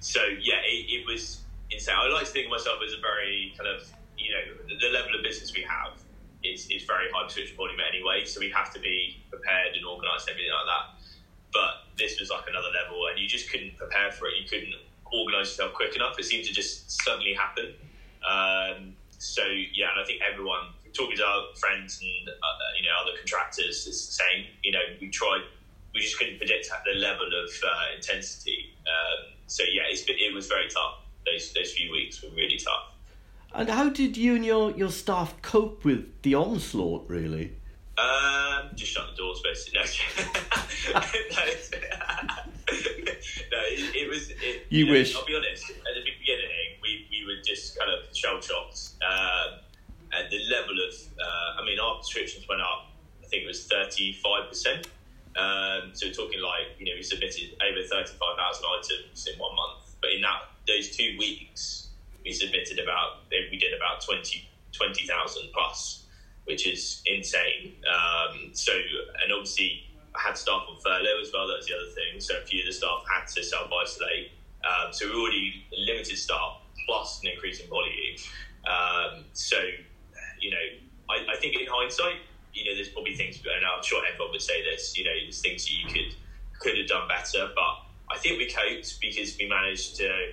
[0.00, 1.41] so yeah, it, it was
[1.72, 1.96] insane.
[1.96, 5.16] I like to think of myself as a very kind of, you know, the, level
[5.16, 5.96] of business we have
[6.44, 10.28] is, is very high prescription volume anyway, so we have to be prepared and organised
[10.28, 10.84] and everything like that.
[11.52, 14.40] But this was like another level, and you just couldn't prepare for it.
[14.40, 14.74] You couldn't
[15.12, 16.18] organise yourself quick enough.
[16.18, 17.76] It seemed to just suddenly happen.
[18.24, 22.96] Um, so yeah, and I think everyone talking to our friends and uh, you know
[23.00, 24.48] other contractors is the same.
[24.64, 25.44] You know, we tried,
[25.94, 28.72] we just couldn't predict the level of uh, intensity.
[28.88, 32.92] Um, so yeah, it was very tough those those few weeks were really tough.
[33.54, 37.52] And how did you and your, your staff cope with the onslaught, really?
[37.98, 39.78] Um, just shut the doors, basically.
[39.78, 39.84] No,
[40.94, 41.04] no, no
[43.68, 44.30] it, it, was.
[44.30, 45.12] It, you, you wish.
[45.12, 45.68] Know, I'll be honest.
[45.70, 46.48] At the beginning,
[46.80, 48.92] we, we were just kind of shell shocked.
[49.04, 49.58] Um,
[50.12, 52.86] and the level of, uh, I mean, our prescriptions went up.
[53.22, 54.88] I think it was thirty five percent.
[55.36, 59.38] Um, so we're talking like you know we submitted over thirty five thousand items in
[59.38, 61.88] one month, but in that those two weeks,
[62.24, 66.06] we submitted about we did about 20 20,000 plus,
[66.44, 67.74] which is insane.
[67.86, 71.46] Um, so, and obviously, I had staff on furlough as well.
[71.46, 72.20] That was the other thing.
[72.20, 74.32] So a few of the staff had to self isolate.
[74.64, 78.16] Um, so we already limited staff plus an increase in volume.
[78.66, 79.56] Um, so,
[80.40, 80.64] you know,
[81.10, 82.22] I, I, think in hindsight,
[82.54, 84.96] you know, there's probably things, and I'm sure everyone would say this.
[84.96, 86.14] You know, there's things that you could
[86.60, 90.32] could have done better, but I think we coped because we managed to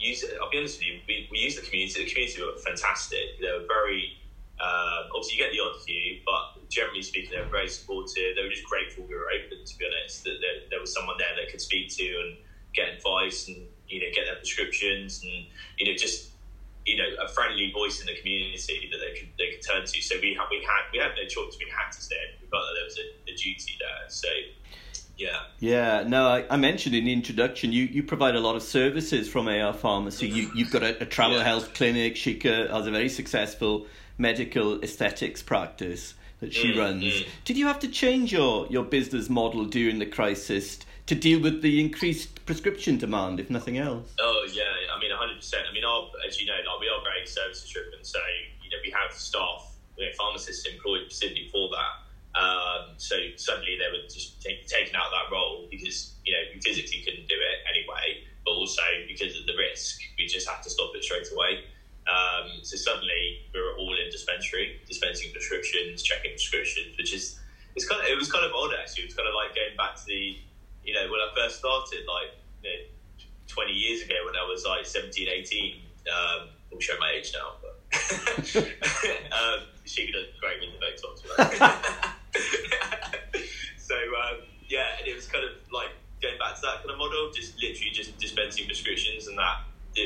[0.00, 0.32] use it.
[0.40, 2.04] I'll be honest with you, we, we use the community.
[2.04, 3.38] The community were fantastic.
[3.40, 4.16] They were very,
[4.58, 8.34] um, obviously, you get the odd few, but generally speaking, they were very supportive.
[8.34, 11.16] They were just grateful we were open, to be honest, that there, there was someone
[11.18, 12.36] there that could speak to and
[12.74, 16.30] get advice and, you know, get their prescriptions and, you know, just,
[16.86, 20.00] you know, a friendly voice in the community that they could they could turn to.
[20.00, 21.56] So we had we had we had no choice.
[21.60, 22.16] We had to stay.
[22.40, 24.08] We felt that there was a, a duty there.
[24.08, 24.28] So
[25.20, 25.40] yeah.
[25.58, 26.04] Yeah.
[26.06, 29.48] No, I, I, mentioned in the introduction you, you provide a lot of services from
[29.48, 30.26] AR Pharmacy.
[30.26, 31.44] You, you've got a, a travel yeah.
[31.44, 32.14] health clinic.
[32.14, 37.04] Shika has a very successful medical aesthetics practice that she mm, runs.
[37.04, 37.26] Mm.
[37.44, 41.60] Did you have to change your, your business model during the crisis to deal with
[41.60, 44.10] the increased prescription demand, if nothing else?
[44.18, 44.62] Oh, yeah.
[44.94, 45.54] I mean, 100%.
[45.68, 48.02] I mean, our, as you know, like, we are very service driven.
[48.02, 48.18] So,
[48.62, 52.09] you know, we have staff, you know, pharmacists employed specifically for that.
[52.34, 56.60] Um, so suddenly they were just t- taking out that role because you know we
[56.60, 60.70] physically couldn't do it anyway, but also because of the risk, we just had to
[60.70, 61.64] stop it straight away.
[62.06, 67.38] Um, so suddenly we were all in dispensary, dispensing prescriptions, checking prescriptions, which is
[67.76, 69.04] it's kind of it was kind of odd actually.
[69.04, 70.38] It was kind of like going back to the
[70.84, 72.78] you know when I first started, like you know,
[73.48, 75.82] 20 years ago when I was like 17, 18.
[76.06, 77.74] Um, I'm showing my age now, but
[79.34, 81.26] um, she does great with the Botox.
[82.32, 82.54] Right?
[83.76, 85.90] so um, yeah, and it was kind of like
[86.22, 86.90] going back to that kind
[87.32, 89.60] just literally just dispensing prescriptions and that.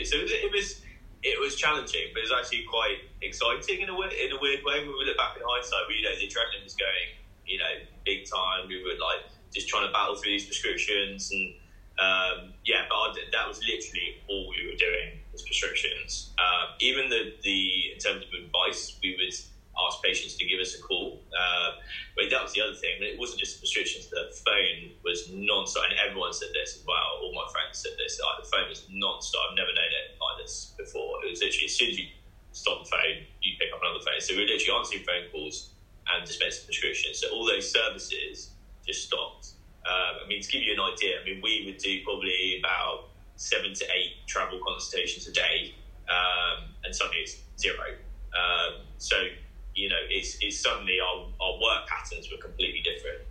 [0.06, 0.80] So it was
[1.24, 4.60] it was challenging, but it was actually quite exciting in a way, in a weird
[4.62, 4.80] way.
[4.84, 7.08] When we look back in hindsight, we, you know, the adrenaline was going,
[7.46, 7.72] you know,
[8.04, 8.68] big time.
[8.68, 11.52] We were like just trying to battle through these prescriptions, and
[11.98, 16.28] um, yeah, but that was literally all we were doing was prescriptions.
[16.36, 19.32] Uh, even the the in terms of advice, we would
[19.78, 21.20] ask patients to give us a call.
[21.34, 21.80] Uh,
[22.14, 23.02] but that was the other thing.
[23.02, 24.08] It wasn't just the prescriptions.
[24.08, 27.18] The phone was non-stop, and everyone said this as well.
[27.22, 28.18] All my friends said this.
[28.18, 29.50] Like, the phone was non-stop.
[29.50, 31.24] I've never known it like this before.
[31.24, 32.06] It was literally as soon as you
[32.52, 34.20] stop the phone, you pick up another phone.
[34.20, 35.70] So we were literally answering phone calls
[36.06, 37.18] and dispensing prescriptions.
[37.18, 38.50] So all those services
[38.86, 39.58] just stopped.
[39.84, 43.08] Um, I mean, to give you an idea, I mean, we would do probably about
[43.36, 45.74] seven to eight travel consultations a day,
[46.08, 47.98] um, and suddenly it's zero.
[48.32, 49.16] Um, so
[49.74, 53.22] you know, it's, it's suddenly our, our work patterns were completely different.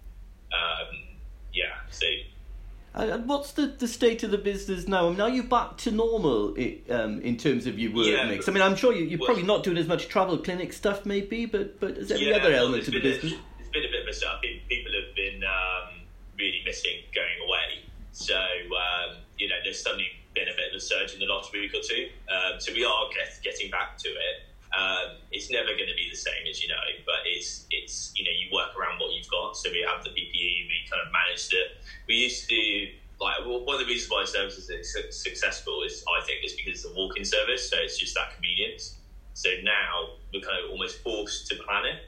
[0.51, 1.17] Um,
[1.53, 2.08] yeah, so.
[2.95, 5.08] And what's the, the state of the business now?
[5.08, 6.49] I mean, are you back to normal
[6.91, 8.47] um, in terms of your work yeah, mix?
[8.47, 11.03] I mean, I'm sure you, you're well, probably not doing as much travel clinic stuff,
[11.03, 13.34] maybe, but but is every yeah, other element well, of the business?
[13.34, 14.41] A, it's been a bit of a stuff.
[14.41, 16.01] People have been um,
[16.38, 17.82] really missing going away.
[18.12, 21.51] So, um, you know, there's suddenly been a bit of a surge in the last
[21.51, 22.10] week or two.
[22.29, 24.77] Um, so we are get, getting back to it.
[24.77, 28.23] Um, it's never going to be the same, as you know, but it's it's you
[28.23, 29.57] know you work around what you've got.
[29.57, 31.75] So we have the PPE, we kind of managed it.
[32.07, 32.59] We used to
[33.19, 36.85] like one of the reasons why services are successful is I think is because it's
[36.85, 38.95] a walk-in service, so it's just that convenience.
[39.33, 41.99] So now we're kind of almost forced to plan it.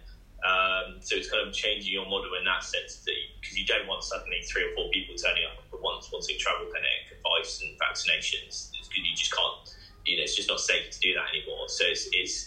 [0.45, 4.03] Um, so it's kind of changing your model in that sense because you don't want
[4.03, 8.69] suddenly three or four people turning up at once wanting travel clinic advice and vaccinations
[9.03, 9.75] you just can't.
[10.05, 11.67] You know, it's just not safe to do that anymore.
[11.67, 12.44] So it's, it's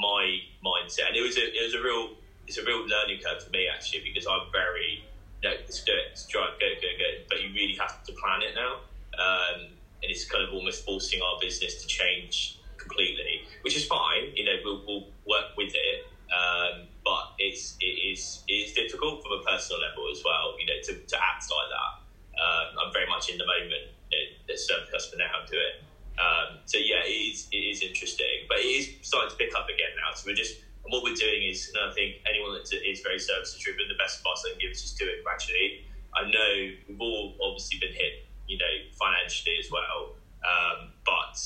[0.00, 1.08] my mindset.
[1.08, 3.68] And it was a it was a real it's a real learning curve for me
[3.72, 5.04] actually because I'm very
[5.42, 7.10] you know, let's do it, let's go, go, go.
[7.28, 8.80] But you really have to plan it now,
[9.16, 14.32] um, and it's kind of almost forcing our business to change completely, which is fine.
[14.34, 19.22] You know, we'll, we'll work with it, um, but it's it is it is difficult
[19.22, 20.56] from a personal level as well.
[20.58, 21.92] You know, to, to act like that.
[22.40, 23.92] Um, I'm very much in the moment.
[24.10, 25.82] You know, the customer now and do it.
[26.20, 29.68] Um, so yeah, it is it is interesting, but it is starting to pick up
[29.68, 30.12] again now.
[30.14, 33.18] So we're just and what we're doing is, and I think anyone that is very
[33.18, 35.80] service driven, the best advice I can give is just do it gradually.
[36.14, 36.50] I know
[36.88, 40.10] we've all obviously been hit, you know, financially as well,
[40.44, 41.36] um, but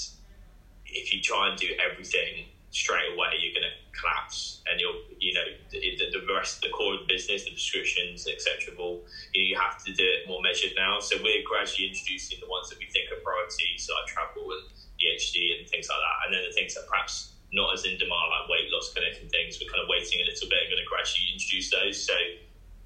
[0.87, 5.33] if you try and do everything straight away, you're going to collapse, and you'll, you
[5.33, 5.79] know, the,
[6.11, 8.75] the rest the core of the business, the prescriptions, etc.
[8.75, 10.99] Will you, know, you have to do it more measured now.
[10.99, 14.67] So we're gradually introducing the ones that we think are priorities, like travel and
[14.99, 18.35] DHD and things like that, and then the things that perhaps not as in demand
[18.35, 19.63] like weight loss and things.
[19.63, 22.03] We're kind of waiting a little bit and going to gradually introduce those.
[22.03, 22.15] So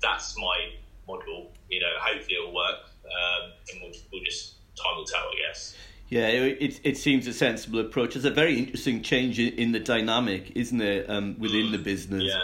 [0.05, 0.77] that's my
[1.09, 1.57] model.
[1.72, 5.74] You know, hopefully it'll work, um, and we'll, we'll just time will tell, I guess.
[6.09, 8.16] Yeah, it, it seems a sensible approach.
[8.16, 12.23] It's a very interesting change in the dynamic, isn't it, um, within the business?
[12.25, 12.38] Yeah.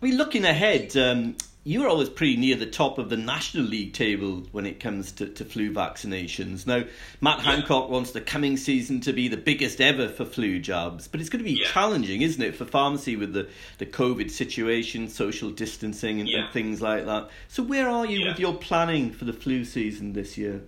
[0.00, 3.64] I mean, looking ahead, um, you were always pretty near the top of the National
[3.64, 6.66] League table when it comes to, to flu vaccinations.
[6.66, 6.84] Now,
[7.20, 7.56] Matt yeah.
[7.56, 11.28] Hancock wants the coming season to be the biggest ever for flu jobs, but it's
[11.28, 11.66] going to be yeah.
[11.66, 16.44] challenging, isn't it, for pharmacy with the, the COVID situation, social distancing, and, yeah.
[16.44, 17.28] and things like that.
[17.48, 20.62] So, where are you with your planning for the flu season this year?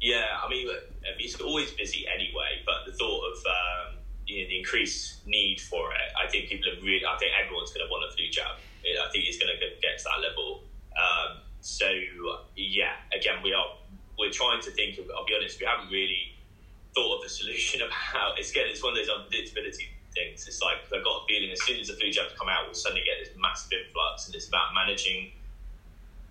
[0.00, 0.68] Yeah, I mean,
[1.18, 5.92] it's always busy anyway, but the thought of um, you know, the increased need for
[5.92, 8.58] it, I think people are really, I think everyone's going to want a flu jab.
[8.82, 10.62] I think it's going to get to that level.
[10.94, 11.86] Um, so
[12.54, 13.66] yeah, again, we are
[14.18, 14.98] we're trying to think.
[14.98, 16.34] Of, I'll be honest, we haven't really
[16.94, 18.66] thought of a solution about it's again.
[18.70, 20.46] It's one of those unpredictability things.
[20.46, 22.74] It's like I've got a feeling as soon as the flu jabs come out, we'll
[22.74, 25.32] suddenly get this massive influx, and it's about managing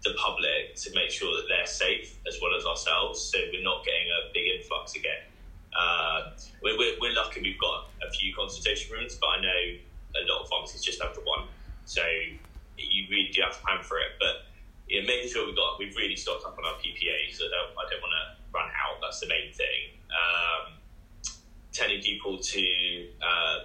[0.06, 3.84] the public to make sure that they're safe as well as ourselves, so we're not
[3.84, 5.26] getting a big influx again.
[5.76, 9.60] Uh, we're, we're, we're, lucky we've got a few consultation rooms, but I know
[10.16, 11.50] a lot of pharmacies just have the one.
[11.84, 12.02] So
[12.78, 14.16] you really do have to plan for it.
[14.20, 14.46] But
[14.88, 17.90] making sure we've got we've really stocked up on our PPE, so I don't I
[17.90, 19.02] don't want to run out.
[19.02, 20.00] That's the main thing.
[20.14, 20.74] Um,
[21.74, 23.60] telling people to uh,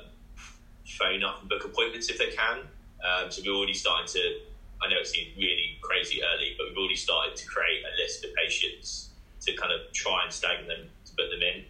[0.98, 2.66] phone up and book appointments if they can.
[3.04, 4.40] Um, so we're already starting to
[4.82, 8.24] I know it seems really crazy early, but we've already started to create a list
[8.24, 9.10] of patients
[9.42, 11.64] to kind of try and stagger them to put them in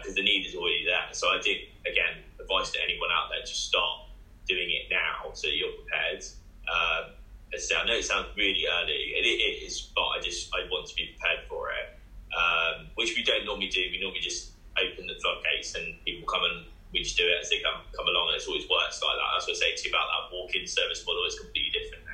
[0.00, 1.12] because uh, the need is already there.
[1.12, 4.08] So I think again, advice to anyone out there: just start
[4.48, 6.24] doing it now so you're prepared.
[6.64, 7.12] Uh,
[7.48, 10.94] I know it sounds really early, and it is, but I just I want to
[10.94, 11.96] be prepared for it,
[12.32, 13.80] um, which we don't normally do.
[13.92, 17.48] We normally just open the floodgates and people come and we just do it as
[17.50, 19.28] they come come along, and it's always works like that.
[19.36, 21.24] That's what I say to you about that walk-in service model.
[21.24, 22.07] It's completely different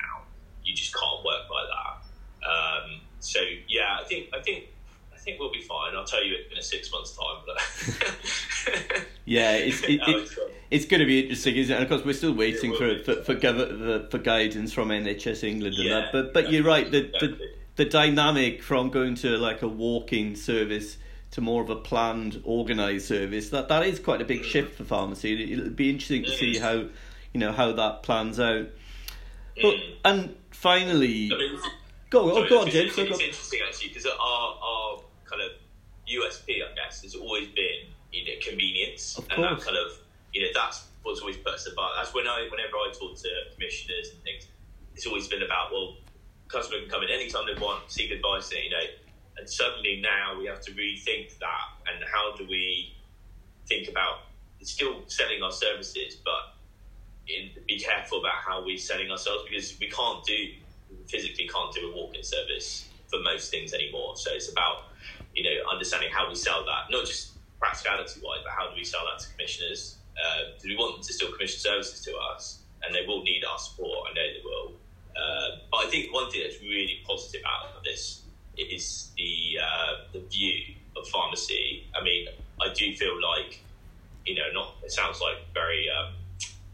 [0.65, 2.49] you just can't work like that.
[2.49, 4.65] Um, so yeah, I think I think
[5.13, 5.95] I think we'll be fine.
[5.95, 7.43] I'll tell you in a six months' time.
[7.45, 10.29] But yeah, it's it, it,
[10.71, 11.75] it's going to be interesting, isn't it?
[11.75, 15.75] And of course, we're still waiting for for for, gov- for, guidance from NHS England
[15.75, 16.11] and yeah, that.
[16.11, 16.89] But but you're right.
[16.89, 17.27] The, exactly.
[17.29, 20.97] the the dynamic from going to like a walk-in service
[21.31, 24.85] to more of a planned, organised service that that is quite a big shift for
[24.85, 25.51] pharmacy.
[25.51, 26.85] It'll be interesting to see how
[27.33, 28.67] you know how that plans out.
[29.61, 29.95] But, mm.
[30.05, 31.59] and finally, I mean,
[32.09, 32.97] go, oh, go on, oh, James.
[32.97, 35.51] It's, it's interesting actually because our, our kind of
[36.07, 39.99] USP, I guess, has always been you know convenience, and that kind of
[40.33, 41.93] you know that's what's always put us apart.
[41.97, 44.47] That's when I, whenever I talk to commissioners and things,
[44.95, 45.97] it's always been about well,
[46.47, 48.85] customer can come in anytime they want, seek advice, you know,
[49.37, 52.95] and suddenly now we have to rethink that and how do we
[53.67, 54.19] think about
[54.61, 56.54] still selling our services, but
[57.27, 60.35] in, be careful about how we're selling ourselves because we can't do
[61.07, 64.15] physically can't do a walk-in service for most things anymore.
[64.17, 64.85] So it's about
[65.33, 68.83] you know understanding how we sell that, not just practicality wise, but how do we
[68.83, 69.97] sell that to commissioners?
[70.15, 72.59] Uh, we want them to still commission services to us?
[72.83, 74.09] And they will need our support.
[74.11, 74.73] I know they will.
[75.15, 78.21] Uh, but I think one thing that's really positive out of this
[78.57, 81.87] is the uh, the view of pharmacy.
[81.95, 82.27] I mean,
[82.61, 83.61] I do feel like
[84.25, 86.13] you know, not it sounds like very um,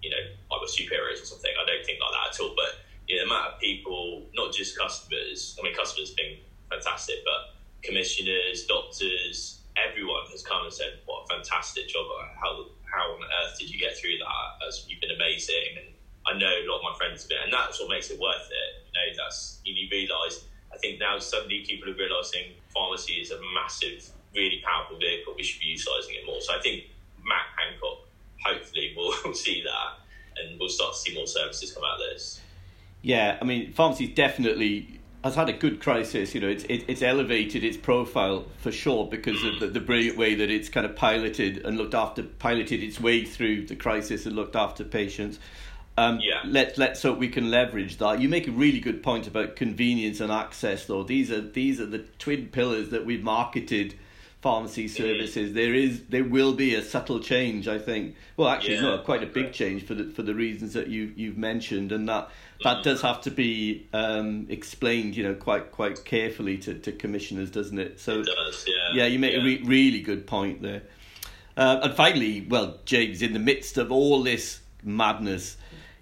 [0.02, 1.52] you know like we're superheroes or something.
[1.56, 2.54] I don't think like that at all.
[2.56, 5.56] But you know, the amount of people, not just customers.
[5.60, 6.38] I mean, customers have been
[6.70, 12.06] fantastic, but commissioners, doctors, everyone has come and said, "What a fantastic job!
[12.40, 14.68] How how on earth did you get through that?
[14.68, 15.88] As you've been amazing." And
[16.28, 18.48] I know a lot of my friends have been, and that's what makes it worth
[18.50, 18.70] it.
[18.86, 20.46] You know, that's you, you realise.
[20.74, 25.34] I think now suddenly people are realising pharmacy is a massive, really powerful vehicle.
[25.36, 26.40] We should be utilising it more.
[26.40, 26.86] So I think
[27.20, 28.08] Matt Hancock
[28.46, 32.42] hopefully we'll, see that, and we'll start to see more services come out of this.
[33.02, 36.34] Yeah, I mean, pharmacy definitely has had a good crisis.
[36.36, 40.18] You know, it's it, it's elevated its profile for sure because of the, the brilliant
[40.18, 44.26] way that it's kind of piloted and looked after, piloted its way through the crisis
[44.26, 45.40] and looked after patients.
[45.98, 46.42] Um, Yeah.
[46.46, 48.22] Let let's hope we can leverage that.
[48.22, 51.04] You make a really good point about convenience and access, though.
[51.04, 53.96] These are these are the twin pillars that we've marketed
[54.42, 55.54] pharmacy services.
[55.54, 58.16] There is there will be a subtle change, I think.
[58.38, 58.82] Well, actually, Yeah.
[58.82, 62.08] no, quite a big change for the for the reasons that you you've mentioned, and
[62.10, 62.30] that
[62.64, 67.50] that does have to be um, explained, you know, quite quite carefully to, to commissioners,
[67.52, 68.00] doesn't it?
[68.00, 69.04] So It does, yeah.
[69.04, 70.84] yeah, you make a re- really good point there.
[71.58, 75.58] Uh, and finally, well, James, in the midst of all this madness,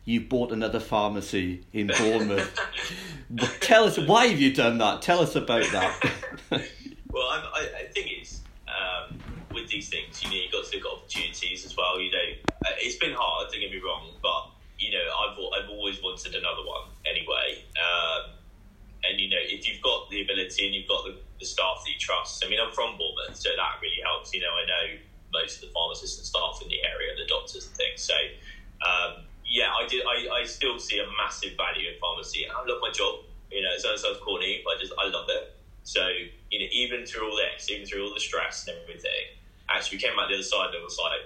[0.06, 2.58] you've bought another pharmacy in Bournemouth.
[3.62, 5.02] Tell us why have you done that?
[5.02, 6.12] Tell us about that.
[7.12, 9.18] Well, I, I think it's um,
[9.52, 12.00] with these things, you know, you've got to look at opportunities as well.
[12.00, 12.28] You know,
[12.66, 13.50] uh, it's been hard.
[13.52, 17.66] Don't get me wrong, but you know, I've I've always wanted another one anyway.
[17.76, 18.40] Um,
[19.04, 21.90] and you know, if you've got the ability and you've got the, the staff that
[21.92, 24.34] you trust, I mean, I'm from Bournemouth, so that really helps.
[24.34, 24.86] You know, I know
[25.34, 28.02] most of the pharmacists and staff in the area, the doctors and things.
[28.06, 28.18] So,
[28.86, 30.06] um, yeah, I did.
[30.06, 32.46] I, I still see a massive value in pharmacy.
[32.46, 33.26] I love my job.
[33.50, 35.58] You know, it sounds, sounds corny, but I just I love it.
[35.84, 36.06] So,
[36.60, 40.02] you know, even through all this, even through all the stress and everything, actually, we
[40.04, 41.22] came out the other side and it was like,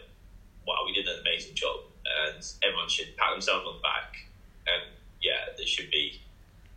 [0.67, 1.79] wow, we did an amazing job.
[2.05, 4.15] And everyone should pat themselves on the back.
[4.67, 6.21] And yeah, there should be.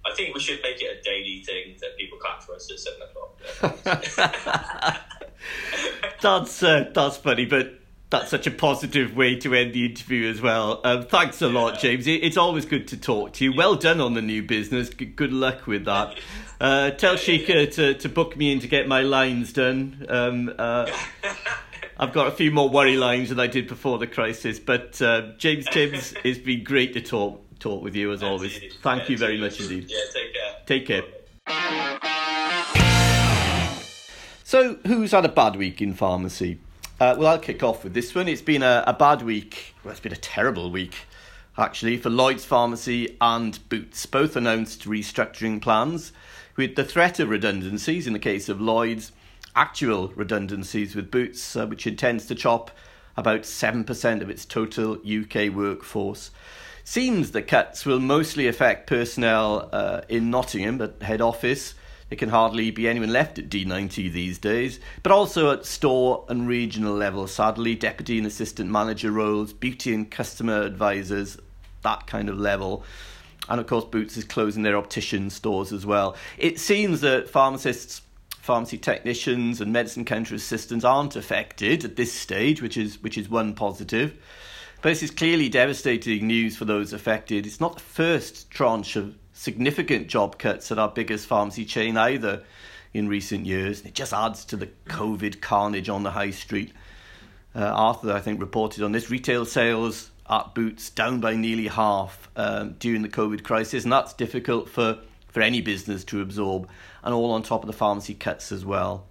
[0.07, 2.79] I think we should make it a daily thing that people clap for us at
[2.79, 3.37] seven o'clock.
[6.23, 7.75] that's uh, that's funny, but
[8.09, 10.81] that's such a positive way to end the interview as well.
[10.85, 12.07] Um, thanks a lot, James.
[12.07, 13.53] It's always good to talk to you.
[13.55, 14.90] Well done on the new business.
[14.90, 16.16] Good luck with that.
[16.61, 20.07] Uh, tell Sheikha to, to book me in to get my lines done.
[20.09, 20.90] Um, uh,
[21.99, 24.59] I've got a few more worry lines than I did before the crisis.
[24.59, 28.59] But uh, James Tibbs, it's been great to talk talk with you as always.
[28.83, 29.88] Thank Yeah, you very much indeed.
[29.88, 30.55] Yeah, take care.
[30.66, 31.03] Take care.
[34.45, 36.59] So, who's had a bad week in pharmacy?
[37.01, 38.29] Uh, well, I'll kick off with this one.
[38.29, 39.75] It's been a, a bad week.
[39.83, 40.95] Well, it's been a terrible week,
[41.59, 44.07] actually, for Lloyd's Pharmacy and Boots.
[44.07, 46.12] Both announced restructuring plans
[46.57, 49.12] with the threat of redundancies in the case of Lloyd's,
[49.55, 52.71] actual redundancies with Boots, uh, which intends to chop
[53.16, 56.31] about 7% of its total UK workforce.
[56.85, 61.75] Seems the cuts will mostly affect personnel uh, in Nottingham at head office.
[62.09, 66.47] There can hardly be anyone left at D90 these days, but also at store and
[66.47, 71.38] regional level, sadly, deputy and assistant manager roles, beauty and customer advisors,
[71.83, 72.85] that kind of level.
[73.49, 76.17] And of course, Boots is closing their optician stores as well.
[76.37, 82.61] It seems that pharmacists, pharmacy technicians, and medicine counter assistants aren't affected at this stage,
[82.61, 84.17] which is which is one positive.
[84.83, 87.47] But this is clearly devastating news for those affected.
[87.47, 92.43] It's not the first tranche of significant job cuts at our biggest pharmacy chain either
[92.93, 93.83] in recent years.
[93.83, 96.73] It just adds to the COVID carnage on the high street.
[97.55, 99.11] Uh, Arthur, I think, reported on this.
[99.11, 104.12] Retail sales at Boots down by nearly half um, during the COVID crisis, and that's
[104.12, 106.69] difficult for, for any business to absorb,
[107.03, 109.07] and all on top of the pharmacy cuts as well.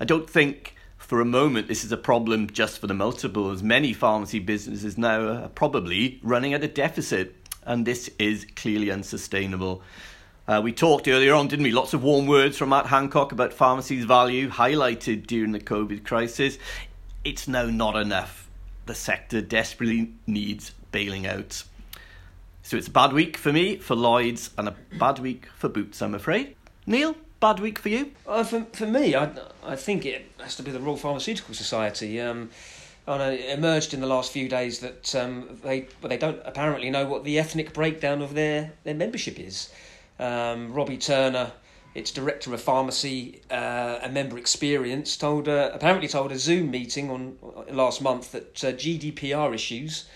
[0.00, 3.62] I don't think for a moment this is a problem just for the multiples.
[3.62, 9.82] Many pharmacy businesses now are probably running at a deficit, and this is clearly unsustainable.
[10.48, 11.70] Uh, we talked earlier on, didn't we?
[11.70, 16.58] Lots of warm words from Matt Hancock about pharmacy's value, highlighted during the COVID crisis.
[17.24, 18.41] It's now not enough.
[18.86, 21.62] The sector desperately needs bailing out.
[22.62, 26.00] So it's a bad week for me, for Lloyd's, and a bad week for Boots,
[26.00, 26.54] I'm afraid.
[26.86, 28.12] Neil, bad week for you?
[28.26, 29.30] Uh, for, for me, I,
[29.64, 32.20] I think it has to be the Royal Pharmaceutical Society.
[32.20, 32.50] Um,
[33.06, 36.40] I know it emerged in the last few days that um, they well, they don't
[36.44, 39.72] apparently know what the ethnic breakdown of their, their membership is.
[40.20, 41.50] Um, Robbie Turner
[41.94, 47.10] its director of pharmacy uh, and member experience told uh, apparently told a Zoom meeting
[47.10, 47.36] on
[47.70, 50.06] last month that uh, GDPR issues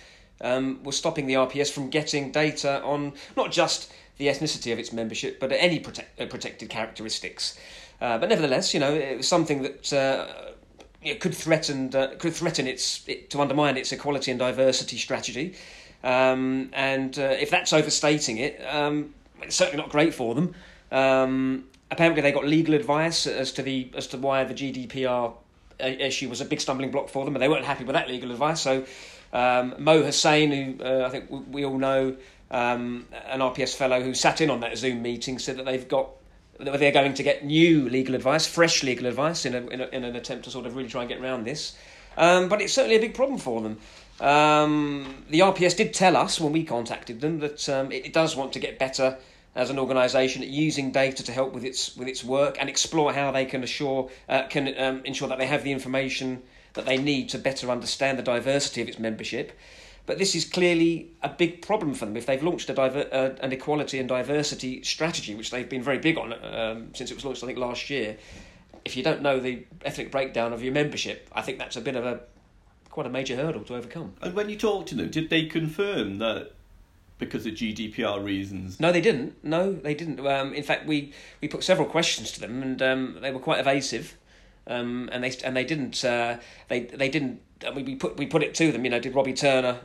[0.41, 4.93] um, were stopping the RPS from getting data on not just the ethnicity of its
[4.93, 7.59] membership but any protect, uh, protected characteristics.
[8.01, 10.27] Uh, but nevertheless, you know, it was something that uh,
[11.03, 15.55] it could threaten could threaten its it, to undermine its equality and diversity strategy.
[16.05, 20.55] Um, and if that's overstating it, um, it's certainly not great for them.
[20.91, 25.35] Um, apparently, they got legal advice as to the as to why the GDPR
[25.81, 28.31] issue was a big stumbling block for them, and they weren't happy with that legal
[28.31, 28.61] advice.
[28.61, 28.85] So,
[29.33, 32.17] um, Mo Hussein, who uh, I think we all know,
[32.51, 36.11] um, an RPS fellow who sat in on that Zoom meeting, said that they've got
[36.59, 39.87] that they're going to get new legal advice, fresh legal advice, in, a, in, a,
[39.89, 41.77] in an attempt to sort of really try and get around this.
[42.17, 43.79] Um, but it's certainly a big problem for them.
[44.21, 48.35] Um, the RPS did tell us when we contacted them that um, it, it, does
[48.35, 49.19] want to get better
[49.57, 53.33] as an organisation using data to help with its with its work and explore how
[53.33, 56.43] they can assure uh, can um, ensure that they have the information
[56.75, 59.53] that they need to better understand the diversity of its membership.
[60.05, 63.31] But this is clearly a big problem for them if they've launched a diver- uh,
[63.41, 67.25] an equality and diversity strategy, which they've been very big on um, since it was
[67.25, 68.19] launched, I think, last year.
[68.85, 71.97] If you don't know the ethnic breakdown of your membership, I think that's a bit
[71.97, 72.21] of a
[72.91, 74.15] quite a major hurdle to overcome.
[74.23, 76.53] And when you talked to them, did they confirm that
[77.19, 78.79] because of GDPR reasons?
[78.81, 79.43] No, they didn't.
[79.45, 80.25] No, they didn't.
[80.27, 83.61] Um, in fact, we, we put several questions to them, and um, they were quite
[83.61, 84.17] evasive.
[84.69, 86.39] Um, and they and they didn't uh,
[86.69, 87.41] they they didn't.
[87.67, 88.85] I mean, we put we put it to them.
[88.85, 89.79] You know, did Robbie Turner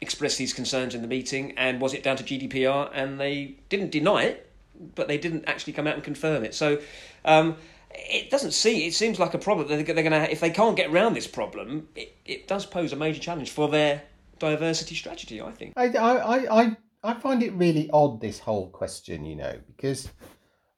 [0.00, 2.90] express these concerns in the meeting, and was it down to GDPR?
[2.94, 4.50] And they didn't deny it,
[4.94, 6.54] but they didn't actually come out and confirm it.
[6.54, 6.80] So.
[7.24, 7.56] Um,
[7.96, 8.88] it doesn't see.
[8.88, 9.68] It seems like a problem.
[9.68, 12.96] They're, going to if they can't get around this problem, it, it does pose a
[12.96, 14.02] major challenge for their
[14.50, 15.40] diversity strategy.
[15.40, 15.74] I think.
[15.76, 20.08] I, I, I, I find it really odd this whole question, you know, because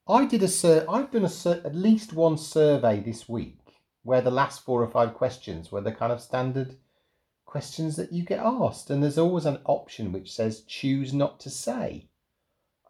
[0.08, 3.58] I did a sur- I've done a sur- at least one survey this week
[4.02, 6.76] where the last four or five questions were the kind of standard
[7.44, 11.50] questions that you get asked, and there's always an option which says choose not to
[11.50, 12.08] say.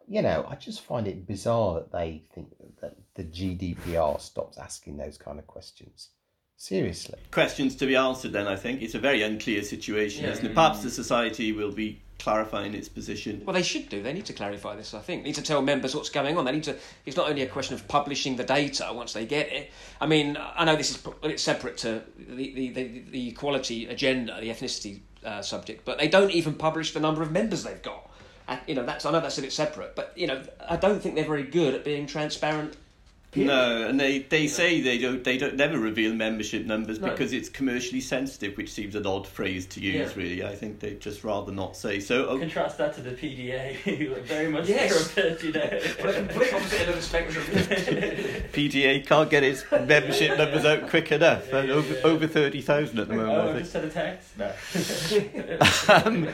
[0.08, 2.50] You know, I just find it bizarre that they think
[2.80, 6.10] that the GDPR stops asking those kind of questions.
[6.56, 7.18] Seriously.
[7.30, 8.82] Questions to be answered then, I think.
[8.82, 10.32] It's a very unclear situation, yeah.
[10.32, 10.54] isn't it?
[10.54, 13.42] Perhaps the society will be clarifying its position.
[13.44, 14.02] Well, they should do.
[14.02, 15.22] They need to clarify this, I think.
[15.22, 16.46] They need to tell members what's going on.
[16.46, 16.76] They need to.
[17.04, 19.70] It's not only a question of publishing the data once they get it.
[20.00, 24.40] I mean, I know this is it's separate to the, the, the, the equality agenda,
[24.40, 28.10] the ethnicity uh, subject, but they don't even publish the number of members they've got.
[28.48, 31.02] And, you know, that's I know that's a bit separate, but you know, I don't
[31.02, 32.76] think they're very good at being transparent
[33.36, 37.10] no, and they, they say they don't they don't never reveal membership numbers no.
[37.10, 39.94] because it's commercially sensitive, which seems an odd phrase to use.
[39.94, 40.22] Yeah.
[40.22, 42.00] Really, I think they'd just rather not say.
[42.00, 42.38] So oh.
[42.38, 45.12] contrast that to the PDA, who like very much yes.
[45.14, 45.68] bit, you know,
[46.12, 47.44] complete opposite end of the spectrum.
[48.52, 51.48] PDA can't get its membership numbers out quick enough.
[51.48, 53.32] Yeah, yeah, over over thirty thousand at the moment.
[53.32, 54.36] Oh, I just sent a text.
[54.38, 54.52] No.
[55.94, 56.28] um,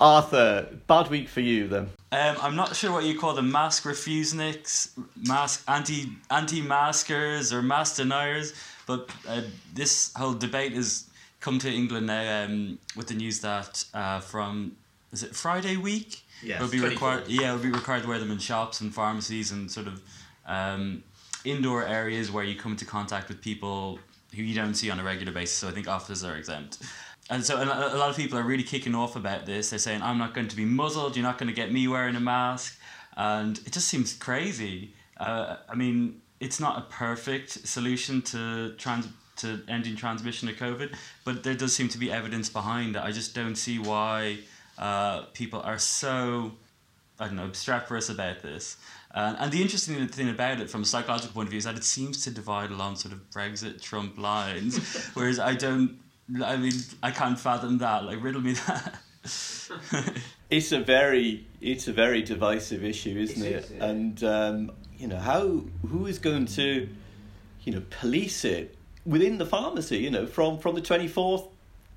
[0.00, 1.90] Arthur, bad week for you then.
[2.12, 4.90] Um, I'm not sure what you call them, mask refuseniks,
[5.26, 8.54] mask anti anti maskers or mask deniers,
[8.86, 9.42] but uh,
[9.74, 11.08] this whole debate has
[11.40, 14.76] come to England now um, with the news that uh, from
[15.12, 16.22] is it Friday week?
[16.42, 17.24] Yeah, will be required.
[17.26, 20.00] Yeah, will be required to wear them in shops and pharmacies and sort of
[20.46, 21.02] um,
[21.44, 23.98] indoor areas where you come into contact with people
[24.34, 25.56] who you don't see on a regular basis.
[25.58, 26.78] So I think offices are exempt.
[27.30, 29.70] And so a lot of people are really kicking off about this.
[29.70, 32.16] They're saying, I'm not going to be muzzled, you're not going to get me wearing
[32.16, 32.78] a mask.
[33.16, 34.94] And it just seems crazy.
[35.18, 40.94] Uh, I mean, it's not a perfect solution to trans to ending transmission of COVID,
[41.24, 43.02] but there does seem to be evidence behind it.
[43.02, 44.38] I just don't see why
[44.78, 46.52] uh, people are so,
[47.20, 48.76] I don't know, obstreperous about this.
[49.14, 51.76] Uh, and the interesting thing about it from a psychological point of view is that
[51.76, 55.98] it seems to divide along sort of Brexit Trump lines, whereas I don't
[56.44, 56.72] I mean,
[57.02, 58.04] I can't fathom that.
[58.04, 59.00] Like, riddle me that.
[60.50, 63.52] it's a very, it's a very divisive issue, isn't it?
[63.52, 63.70] it?
[63.76, 63.84] Yeah.
[63.84, 66.88] And um, you know, how who is going to,
[67.64, 69.98] you know, police it within the pharmacy?
[69.98, 71.44] You know, from from the twenty fourth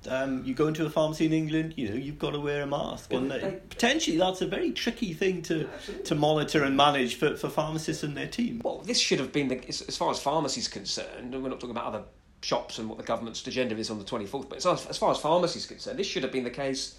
[0.08, 2.66] um, you go into a pharmacy in England, you know, you've got to wear a
[2.66, 3.10] mask.
[3.10, 5.68] Well, and they, potentially that's a very tricky thing to,
[6.04, 8.60] to monitor and manage for, for pharmacists and their team.
[8.64, 11.76] Well, this should have been, the, as far as pharmacies concerned, and we're not talking
[11.76, 12.02] about other
[12.42, 14.48] shops and what the government's agenda is on the 24th.
[14.48, 16.96] But as, far as pharmacies concerned, this should have been the case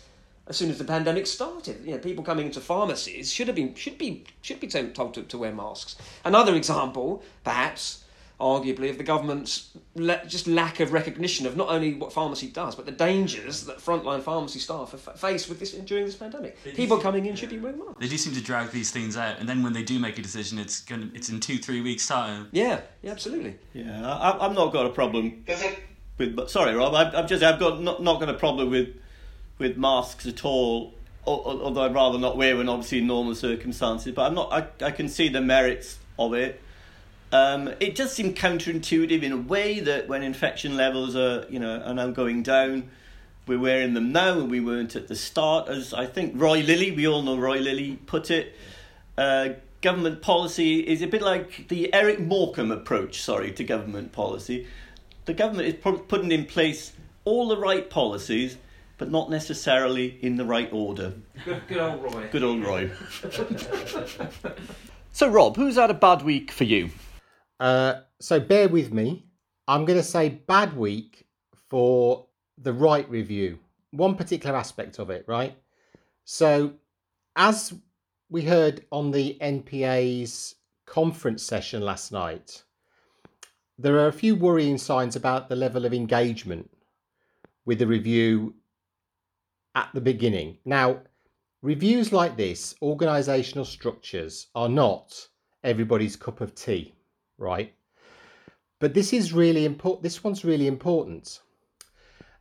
[0.47, 1.85] as soon as the pandemic started.
[1.85, 5.23] You know, people coming into pharmacies should have been should be should be told to,
[5.23, 5.95] to wear masks.
[6.25, 8.02] Another example, perhaps,
[8.43, 12.75] arguably, of the government's le- just lack of recognition of not only what pharmacy does,
[12.75, 16.61] but the dangers that frontline pharmacy staff have fa- faced with this during this pandemic.
[16.63, 17.95] They People seem- coming in should be wearing masks.
[17.99, 20.21] They do seem to drag these things out, and then when they do make a
[20.21, 22.49] decision, it's going it's in two three weeks time.
[22.51, 23.55] Yeah, yeah, absolutely.
[23.73, 25.43] Yeah, I, I've not got a problem
[26.17, 26.49] with.
[26.49, 26.93] Sorry, Rob.
[26.93, 28.89] I've, I've just I've got not, not got a problem with
[29.57, 30.93] with masks at all.
[31.25, 34.13] al- al- Although I'd rather not wear one, obviously in normal circumstances.
[34.13, 34.51] But I'm not.
[34.53, 36.61] I, I can see the merits of it.
[37.33, 41.79] Um, it does seem counterintuitive in a way that when infection levels are you know
[41.79, 42.91] are now going down,
[43.47, 45.67] we're wearing them now and we weren't at the start.
[45.67, 48.55] As I think Roy Lilly, we all know Roy Lilly put it.
[49.17, 49.49] Uh,
[49.81, 54.67] government policy is a bit like the Eric Morecambe approach, sorry, to government policy.
[55.25, 56.93] The government is putting in place
[57.25, 58.57] all the right policies,
[58.99, 61.13] but not necessarily in the right order.
[61.43, 62.27] Good, good old Roy.
[62.31, 62.91] Good old Roy.
[65.11, 66.91] so, Rob, who's had a bad week for you?
[67.63, 69.23] Uh, so bear with me.
[69.69, 71.25] I'm going to say bad week
[71.69, 73.57] for the Wright review.
[73.91, 75.57] One particular aspect of it, right?
[76.25, 76.73] So,
[77.37, 77.73] as
[78.29, 80.55] we heard on the NPA's
[80.85, 82.63] conference session last night,
[83.77, 86.69] there are a few worrying signs about the level of engagement
[87.63, 88.55] with the review
[89.73, 90.57] at the beginning.
[90.65, 90.99] Now,
[91.61, 95.29] reviews like this, organisational structures, are not
[95.63, 96.93] everybody's cup of tea
[97.43, 97.73] right?
[98.79, 100.03] But this is really important.
[100.03, 101.39] This one's really important.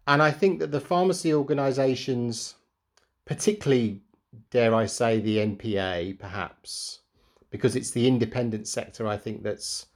[0.06, 2.54] And I think that the pharmacy organisations,
[3.24, 4.00] particularly,
[4.50, 7.00] dare I say, the NPA, perhaps,
[7.50, 9.86] because it's the independent sector, I think that's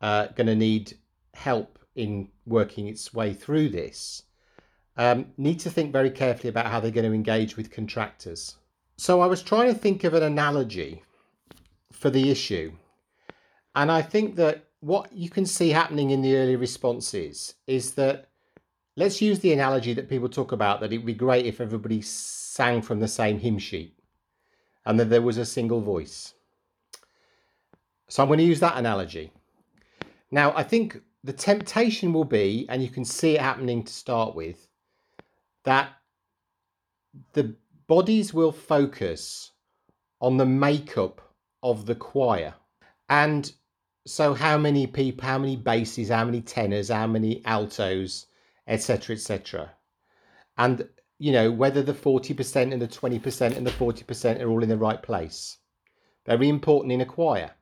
[0.00, 0.96] uh, going to need
[1.34, 4.22] help in working its way through this,
[4.96, 8.56] um, need to think very carefully about how they're going to engage with contractors.
[8.96, 11.02] So I was trying to think of an analogy
[11.92, 12.72] for the issue.
[13.78, 18.28] And I think that what you can see happening in the early responses is that
[18.96, 22.02] let's use the analogy that people talk about that it would be great if everybody
[22.02, 23.96] sang from the same hymn sheet
[24.84, 26.34] and that there was a single voice.
[28.08, 29.30] So I'm going to use that analogy.
[30.32, 34.34] Now, I think the temptation will be, and you can see it happening to start
[34.34, 34.66] with,
[35.62, 35.90] that
[37.32, 37.54] the
[37.86, 39.52] bodies will focus
[40.20, 41.20] on the makeup
[41.62, 42.54] of the choir.
[43.08, 43.52] And
[44.08, 48.26] so, how many people, how many basses, how many tenors, how many altos,
[48.66, 49.72] etc., etc.
[50.56, 50.88] And,
[51.18, 54.76] you know, whether the 40% and the 20% and the 40% are all in the
[54.76, 55.58] right place.
[56.26, 57.52] Very important in a choir.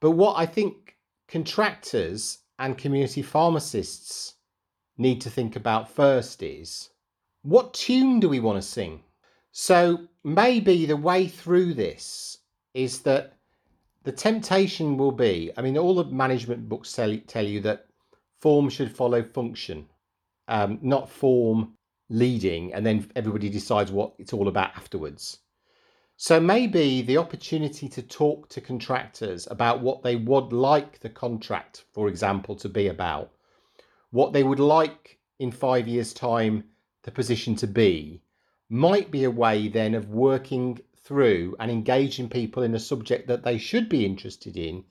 [0.00, 0.96] But what I think
[1.28, 4.34] contractors and community pharmacists
[4.98, 6.90] need to think about first is
[7.42, 9.02] what tune do we want to sing?
[9.52, 12.38] So maybe the way through this
[12.74, 13.35] is that
[14.06, 17.86] the temptation will be I mean, all the management books tell, tell you that
[18.38, 19.88] form should follow function,
[20.46, 21.74] um, not form
[22.08, 25.40] leading, and then everybody decides what it's all about afterwards.
[26.16, 31.84] So maybe the opportunity to talk to contractors about what they would like the contract,
[31.92, 33.32] for example, to be about,
[34.10, 36.62] what they would like in five years' time
[37.02, 38.22] the position to be,
[38.68, 43.44] might be a way then of working through and engaging people in a subject that
[43.44, 44.84] they should be interested in,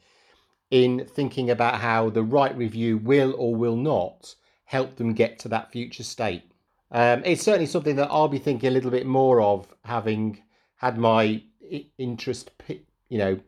[0.72, 5.50] in thinking about how the Wright review will or will not help them get to
[5.50, 6.44] that future state.
[6.92, 10.42] Um, it's certainly something that I'll be thinking a little bit more of, having
[10.78, 11.44] had my
[11.98, 12.52] interest,
[13.10, 13.40] you know,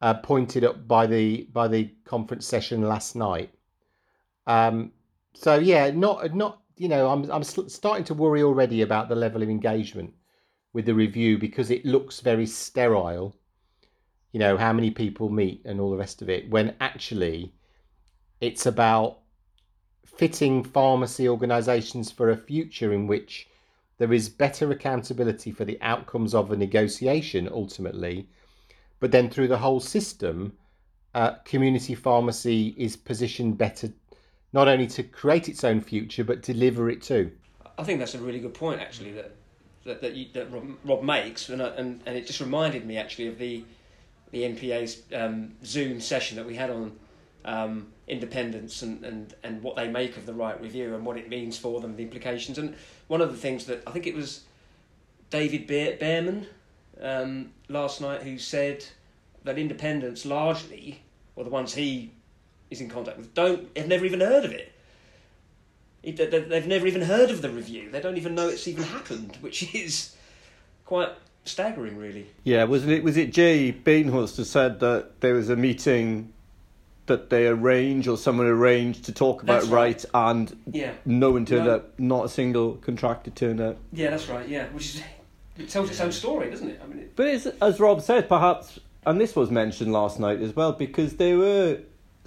[0.00, 3.50] uh, pointed up by the by the conference session last night.
[4.46, 4.92] Um,
[5.34, 9.42] so yeah, not not you know, I'm I'm starting to worry already about the level
[9.42, 10.14] of engagement
[10.72, 13.34] with the review because it looks very sterile.
[14.32, 17.54] You know, how many people meet and all the rest of it, when actually
[18.40, 19.18] it's about
[20.04, 23.48] fitting pharmacy organisations for a future in which
[23.98, 28.28] there is better accountability for the outcomes of a negotiation ultimately,
[29.00, 30.52] but then through the whole system,
[31.14, 33.92] uh, community pharmacy is positioned better
[34.52, 37.30] not only to create its own future but deliver it too.
[37.76, 39.36] I think that's a really good point, actually, that
[39.88, 42.96] that that, you, that Rob, Rob makes, and, I, and and it just reminded me
[42.96, 43.64] actually of the
[44.30, 46.92] the NPA's um, Zoom session that we had on
[47.44, 51.30] um, independence and, and, and what they make of the Wright review and what it
[51.30, 52.58] means for them, the implications.
[52.58, 52.76] And
[53.06, 54.44] one of the things that I think it was
[55.30, 56.46] David Bear, Behrman
[57.00, 58.84] um, last night who said
[59.44, 61.02] that independents largely,
[61.36, 62.12] or the ones he
[62.70, 64.72] is in contact with, don't have never even heard of it.
[66.02, 67.90] It- they- they- They've never even heard of the review.
[67.90, 70.14] They don't even know it's even happened, which is
[70.84, 71.10] quite
[71.44, 72.26] staggering, really.
[72.44, 76.32] Yeah, was it was it Jay Badenhorst who said that there was a meeting
[77.06, 79.70] that they arrange or someone arranged to talk about right.
[79.72, 80.90] right, and Yeah.
[81.06, 81.76] no one turned No.
[81.76, 81.98] up.
[81.98, 83.78] Not a single contractor turned up.
[83.94, 84.46] Yeah, that's right.
[84.46, 85.02] Yeah, which is
[85.58, 86.80] it tells its own story, doesn't it?
[86.84, 90.40] I mean, it, But it's, as Rob said, perhaps, and this was mentioned last night
[90.42, 91.78] as well, because there were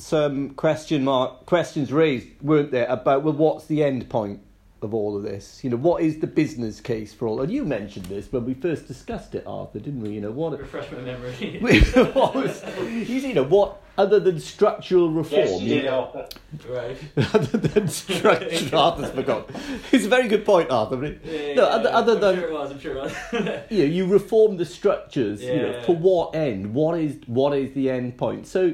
[0.01, 4.41] some question mark questions raised, weren't there, about well, what's the end point
[4.81, 5.63] of all of this?
[5.63, 7.41] You know, what is the business case for all?
[7.41, 10.09] And you mentioned this when we first discussed it, Arthur, didn't we?
[10.11, 11.59] You know, what Refresh my memory.
[12.13, 15.41] what was you know what other than structural reform?
[15.41, 16.27] Yes, you did, Arthur.
[16.69, 16.97] right.
[17.35, 19.55] other than structural, Arthur's forgotten.
[19.91, 21.03] It's a very good point, Arthur.
[21.03, 21.97] it- Yeah, no, yeah, other, yeah.
[21.97, 22.71] other I'm than sure it was.
[22.71, 23.15] I'm sure it was.
[23.69, 25.43] you know, you reform the structures.
[25.43, 26.73] You know, for what end?
[26.73, 28.47] What is what is the end point?
[28.47, 28.73] So,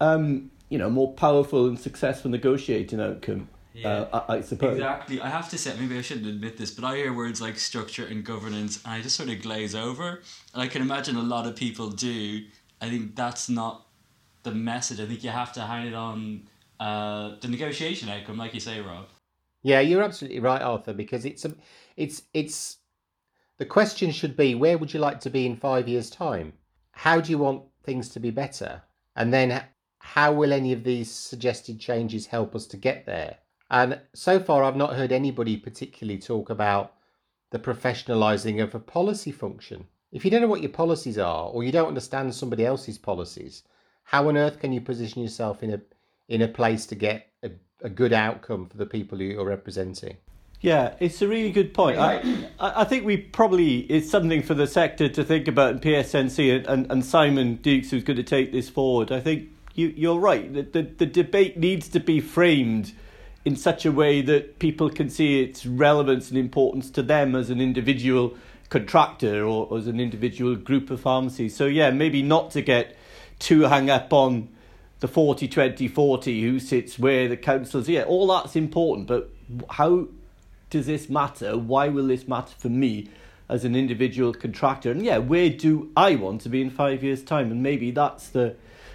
[0.00, 3.48] um, you know, more powerful and successful negotiating outcome.
[3.72, 3.88] Yeah.
[3.88, 4.74] Uh, I, I suppose.
[4.74, 5.20] Exactly.
[5.20, 8.04] I have to say, maybe I shouldn't admit this, but I hear words like structure
[8.04, 10.20] and governance, and I just sort of glaze over.
[10.52, 12.44] And I can imagine a lot of people do.
[12.80, 13.86] I think that's not
[14.42, 15.00] the message.
[15.00, 16.48] I think you have to hang it on
[16.80, 19.06] uh, the negotiation outcome, like you say, Rob.
[19.62, 20.92] Yeah, you're absolutely right, Arthur.
[20.92, 21.54] Because it's a,
[21.96, 22.78] it's it's
[23.58, 26.54] the question should be where would you like to be in five years' time?
[26.92, 28.82] How do you want things to be better?
[29.16, 29.62] And then h-
[30.00, 33.36] how will any of these suggested changes help us to get there?
[33.70, 36.94] And so far, I've not heard anybody particularly talk about
[37.50, 39.86] the professionalizing of a policy function.
[40.10, 43.62] If you don't know what your policies are, or you don't understand somebody else's policies,
[44.04, 45.80] how on earth can you position yourself in a
[46.28, 47.50] in a place to get a,
[47.82, 50.16] a good outcome for the people you're representing?
[50.60, 51.98] Yeah, it's a really good point.
[51.98, 52.20] I,
[52.58, 56.66] I think we probably it's something for the sector to think about, and PSNC and,
[56.66, 59.12] and, and Simon Dukes, who's going to take this forward.
[59.12, 60.52] I think you you're right.
[60.52, 62.92] The, the the debate needs to be framed
[63.44, 67.48] in such a way that people can see its relevance and importance to them as
[67.50, 68.34] an individual
[68.68, 71.56] contractor or as an individual group of pharmacies.
[71.56, 72.96] So yeah, maybe not to get
[73.38, 74.48] too hung up on
[75.00, 79.30] the 40 20 40 who sits where the councils yeah all that's important but
[79.70, 80.06] how
[80.68, 83.08] does this matter why will this matter for me
[83.48, 87.22] as an individual contractor and yeah where do i want to be in 5 years
[87.22, 88.54] time and maybe that's the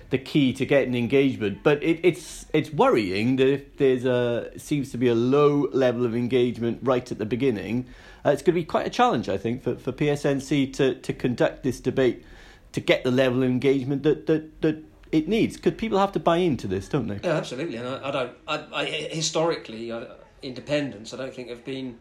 [0.10, 4.92] the key to getting engagement but it, it's it's worrying that if there's a seems
[4.92, 7.86] to be a low level of engagement right at the beginning
[8.26, 11.14] uh, it's going to be quite a challenge i think for, for psnc to, to
[11.14, 12.24] conduct this debate
[12.72, 16.20] to get the level of engagement that, that, that it needs because people have to
[16.20, 17.78] buy into this don't they yeah, absolutely.
[17.78, 18.32] And I, I don't.
[18.48, 20.08] I, I historically, I,
[20.42, 21.98] independents, I don't think have been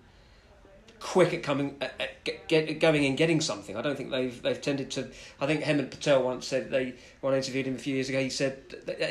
[1.05, 3.77] quick at coming at, get, going and getting something.
[3.77, 5.11] I don't think they've they've tended to.
[5.39, 8.19] I think Hemant Patel once said they when I interviewed him a few years ago.
[8.19, 8.57] He said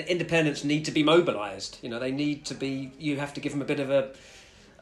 [0.07, 1.77] independents need to be mobilised.
[1.83, 2.91] You know, they need to be.
[2.97, 4.11] You have to give them a bit of a.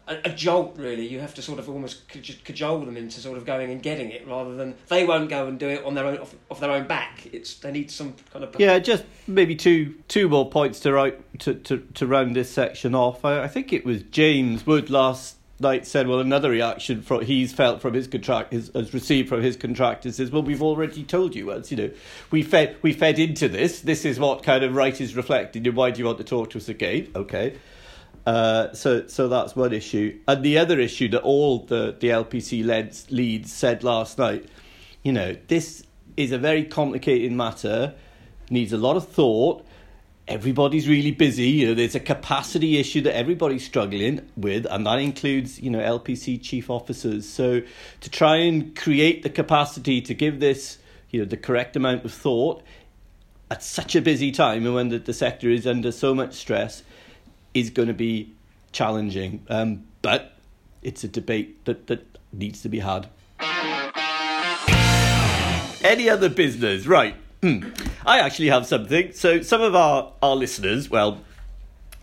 [0.07, 1.07] A, jolt, really.
[1.07, 2.09] You have to sort of almost
[2.43, 5.57] cajole them into sort of going and getting it, rather than they won't go and
[5.57, 7.27] do it on their own off, off their own back.
[7.31, 11.53] It's they need some kind of Yeah, just maybe two two more points to to,
[11.53, 13.23] to, to round this section off.
[13.23, 17.53] I, I think it was James Wood last night said, well, another reaction from he's
[17.53, 21.47] felt from his contract has received from his contractors is, well, we've already told you
[21.47, 21.91] once, you know,
[22.31, 23.81] we fed we fed into this.
[23.81, 25.73] This is what kind of Wright is reflected.
[25.75, 27.09] Why do you want to talk to us again?
[27.15, 27.57] Okay.
[28.25, 32.63] Uh, so, so that's one issue, and the other issue that all the the LPC
[32.63, 34.45] leads, leads said last night,
[35.01, 35.83] you know, this
[36.17, 37.95] is a very complicated matter,
[38.51, 39.65] needs a lot of thought.
[40.27, 41.49] Everybody's really busy.
[41.49, 45.79] You know, there's a capacity issue that everybody's struggling with, and that includes, you know,
[45.79, 47.27] LPC chief officers.
[47.27, 47.61] So,
[48.01, 50.77] to try and create the capacity to give this,
[51.09, 52.63] you know, the correct amount of thought
[53.49, 56.83] at such a busy time, and when the, the sector is under so much stress,
[57.53, 58.33] is going to be
[58.71, 59.45] challenging.
[59.49, 60.37] Um, but
[60.81, 63.09] it's a debate that, that needs to be had.
[65.83, 66.87] Any other business?
[66.87, 67.15] Right.
[67.41, 67.69] Hmm.
[68.05, 69.13] I actually have something.
[69.13, 71.21] So, some of our, our listeners, well,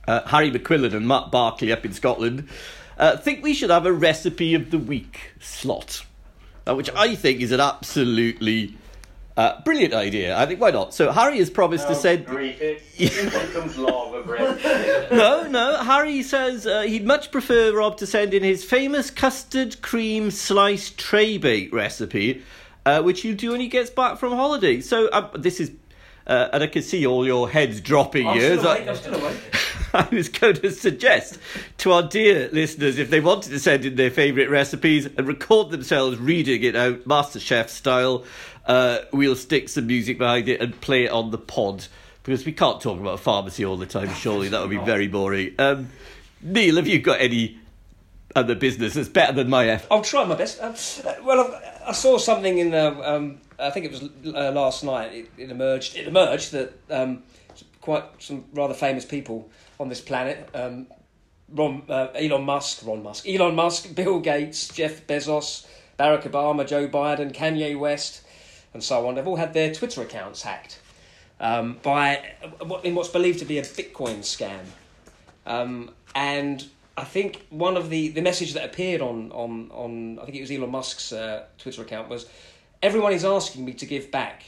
[0.09, 2.49] uh, Harry McQuillan and Matt Barkley up in Scotland,
[2.99, 6.05] uh, think we should have a recipe of the week slot,
[6.66, 8.76] uh, which I think is an absolutely
[9.36, 10.36] uh, brilliant idea.
[10.36, 10.93] I think why not?
[10.93, 12.26] So, Harry has promised to send.
[12.26, 15.12] Grief, it, it becomes laverbread.
[15.12, 15.76] no, no.
[15.84, 20.99] Harry says uh, he'd much prefer Rob to send in his famous custard cream sliced
[20.99, 22.43] tray bake recipe,
[22.89, 24.80] uh, which he'll do when he gets back from holiday.
[24.80, 25.72] So um, this is,
[26.26, 28.57] uh, and I can see all your heads dropping I'm here.
[28.57, 28.89] still awake.
[28.89, 29.36] I'm still awake.
[29.95, 31.39] I was going to suggest
[31.78, 35.70] to our dear listeners if they wanted to send in their favourite recipes and record
[35.70, 38.24] themselves reading it out, MasterChef style,
[38.66, 41.86] uh, we'll stick some music behind it and play it on the pod
[42.22, 44.12] because we can't talk about pharmacy all the time.
[44.14, 45.55] Surely that would be very boring.
[45.59, 45.91] Um,
[46.41, 47.59] Neil, have you got any
[48.36, 49.86] other business that's better than my F?
[49.91, 50.61] I'll try my best.
[50.62, 50.74] Um,
[51.24, 53.14] well, I've, I saw something in the.
[53.14, 55.12] Um, I think it was uh, last night.
[55.14, 55.97] It, it emerged.
[55.97, 57.22] It emerged that um,
[57.80, 59.49] quite some rather famous people
[59.80, 60.51] on this planet.
[60.55, 60.86] Um,
[61.51, 65.66] Ron, uh, Elon Musk, Ron Musk, Elon Musk, Bill Gates, Jeff Bezos,
[65.99, 68.22] Barack Obama, Joe Biden, Kanye West,
[68.74, 69.14] and so on.
[69.14, 70.80] They've all had their Twitter accounts hacked
[71.41, 72.32] um, by
[72.84, 74.66] in what's believed to be a Bitcoin scam.
[75.47, 76.66] Um, and
[76.99, 80.40] I think one of the, the message that appeared on, on, on I think it
[80.40, 82.26] was Elon Musk's uh, Twitter account was,
[82.82, 84.42] everyone is asking me to give back.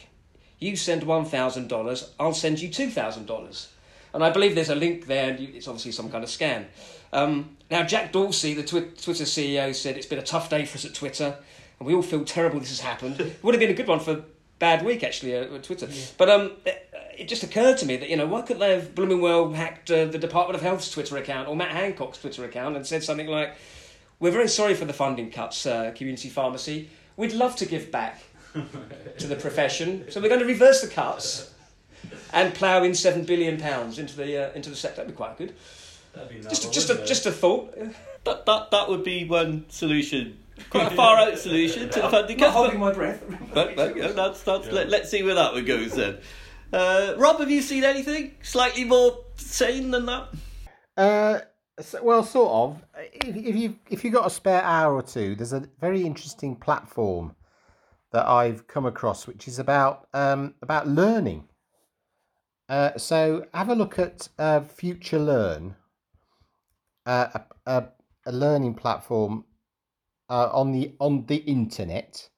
[0.59, 3.69] You send one thousand dollars, I'll send you two thousand dollars.
[4.13, 6.65] And I believe there's a link there, and you, it's obviously some kind of scam.
[7.13, 10.77] Um, now, Jack Dorsey, the twi- Twitter CEO, said it's been a tough day for
[10.77, 11.37] us at Twitter,
[11.79, 13.21] and we all feel terrible this has happened.
[13.21, 14.25] it would have been a good one for
[14.59, 15.89] bad week actually uh, at Twitter.
[16.19, 16.90] But um, it,
[17.21, 19.91] it just occurred to me that you know why couldn't they have blooming well hacked
[19.91, 23.27] uh, the Department of Health's Twitter account or Matt Hancock's Twitter account and said something
[23.29, 23.55] like,
[24.19, 26.89] "We're very sorry for the funding cuts, uh, community pharmacy.
[27.17, 28.21] We'd love to give back
[29.19, 31.53] to the profession, so we're going to reverse the cuts."
[32.33, 34.97] And plough in seven billion pounds into the uh, into the sector.
[35.03, 35.55] That'd be quite good.
[36.15, 37.09] That'd be Just novel, just a wouldn't it?
[37.09, 37.75] just a thought.
[38.25, 40.39] That, that, that would be one solution.
[40.71, 42.55] Quite a far out solution to the funding Not cuts.
[42.55, 43.23] but- holding my breath.
[43.55, 44.69] But, but yeah, that's that's.
[44.69, 46.19] Let, let's see where that one goes then.
[46.73, 50.29] Uh, Rob, have you seen anything slightly more sane than that?
[50.97, 51.41] Uh,
[51.81, 52.83] so, well, sort of.
[53.13, 56.55] If, if you if you got a spare hour or two, there's a very interesting
[56.55, 57.35] platform
[58.13, 61.49] that I've come across, which is about um, about learning.
[62.69, 65.75] Uh, so have a look at uh, Future Learn,
[67.05, 67.89] uh, a, a,
[68.27, 69.45] a learning platform
[70.29, 72.29] uh, on the on the internet.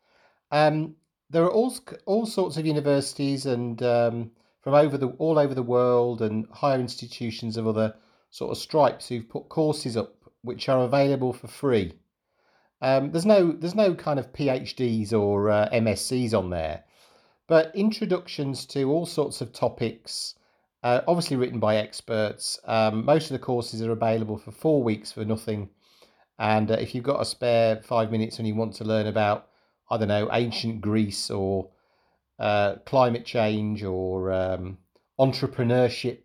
[0.50, 0.96] Um,
[1.32, 1.74] there are all
[2.04, 4.30] all sorts of universities and um,
[4.60, 7.94] from over the all over the world and higher institutions of other
[8.30, 11.94] sort of stripes who've put courses up which are available for free.
[12.82, 16.84] Um, there's no there's no kind of PhDs or uh, MScs on there,
[17.48, 20.34] but introductions to all sorts of topics,
[20.82, 22.58] uh, obviously written by experts.
[22.64, 25.70] Um, most of the courses are available for four weeks for nothing,
[26.38, 29.48] and uh, if you've got a spare five minutes and you want to learn about
[29.92, 31.68] I don't know ancient Greece or
[32.38, 34.78] uh, climate change or um,
[35.20, 36.24] entrepreneurship,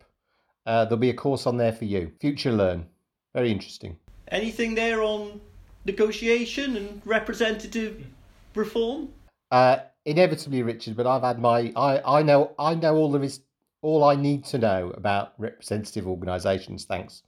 [0.64, 2.10] uh, there'll be a course on there for you.
[2.18, 2.86] Future Learn,
[3.34, 3.98] very interesting.
[4.28, 5.40] Anything there on
[5.84, 8.06] negotiation and representative
[8.54, 9.10] reform?
[9.50, 13.40] Uh, inevitably, Richard, but I've had my I, I know I know all there is
[13.82, 16.86] all I need to know about representative organisations.
[16.86, 17.22] Thanks.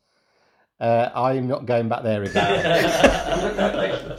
[0.81, 4.19] Uh, I'm not going back there again.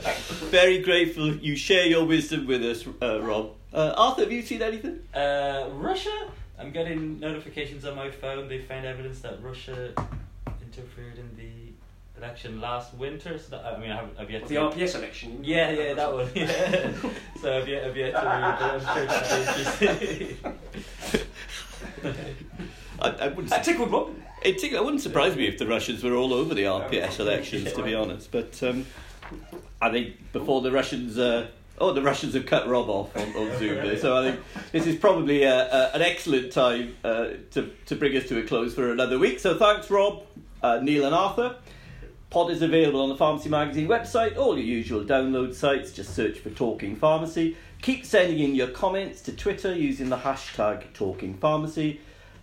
[0.50, 3.50] Very grateful you share your wisdom with us, uh, Rob.
[3.74, 5.00] Uh, Arthur, have you seen anything?
[5.12, 6.30] Uh, Russia?
[6.58, 8.46] I'm getting notifications on my phone.
[8.48, 9.92] They found evidence that Russia
[10.62, 11.72] interfered in the
[12.16, 13.36] election last winter.
[13.38, 14.60] So that, I mean, I haven't, I've yet The to.
[14.60, 15.42] RPS election.
[15.42, 16.28] Yeah, yeah, that one.
[16.36, 16.92] Yeah.
[17.40, 20.36] so I've yet, I've yet to read, but I'm sure it's interesting.
[23.00, 23.48] I, I wouldn't.
[23.50, 24.14] That tickled Rob.
[24.44, 27.82] It, it wouldn't surprise me if the Russians were all over the RPS elections, to
[27.82, 28.30] be honest.
[28.30, 28.86] But um,
[29.80, 33.58] I think before the Russians, uh, oh, the Russians have cut Rob off on, on
[33.58, 33.96] Zoom there.
[33.96, 38.16] So I think this is probably a, a, an excellent time uh, to to bring
[38.16, 39.38] us to a close for another week.
[39.38, 40.24] So thanks, Rob,
[40.62, 41.56] uh, Neil, and Arthur.
[42.30, 45.92] Pod is available on the Pharmacy Magazine website, all your usual download sites.
[45.92, 47.58] Just search for Talking Pharmacy.
[47.82, 52.00] Keep sending in your comments to Twitter using the hashtag Talking Pharmacy.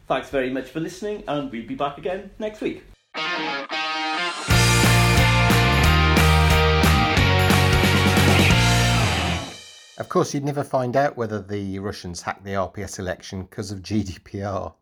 [0.10, 2.84] Thanks very much for listening, and we'll be back again next week.
[9.99, 13.84] of course, you'd never find out whether the Russians hacked the RPS election because of
[13.84, 14.74] GDPR.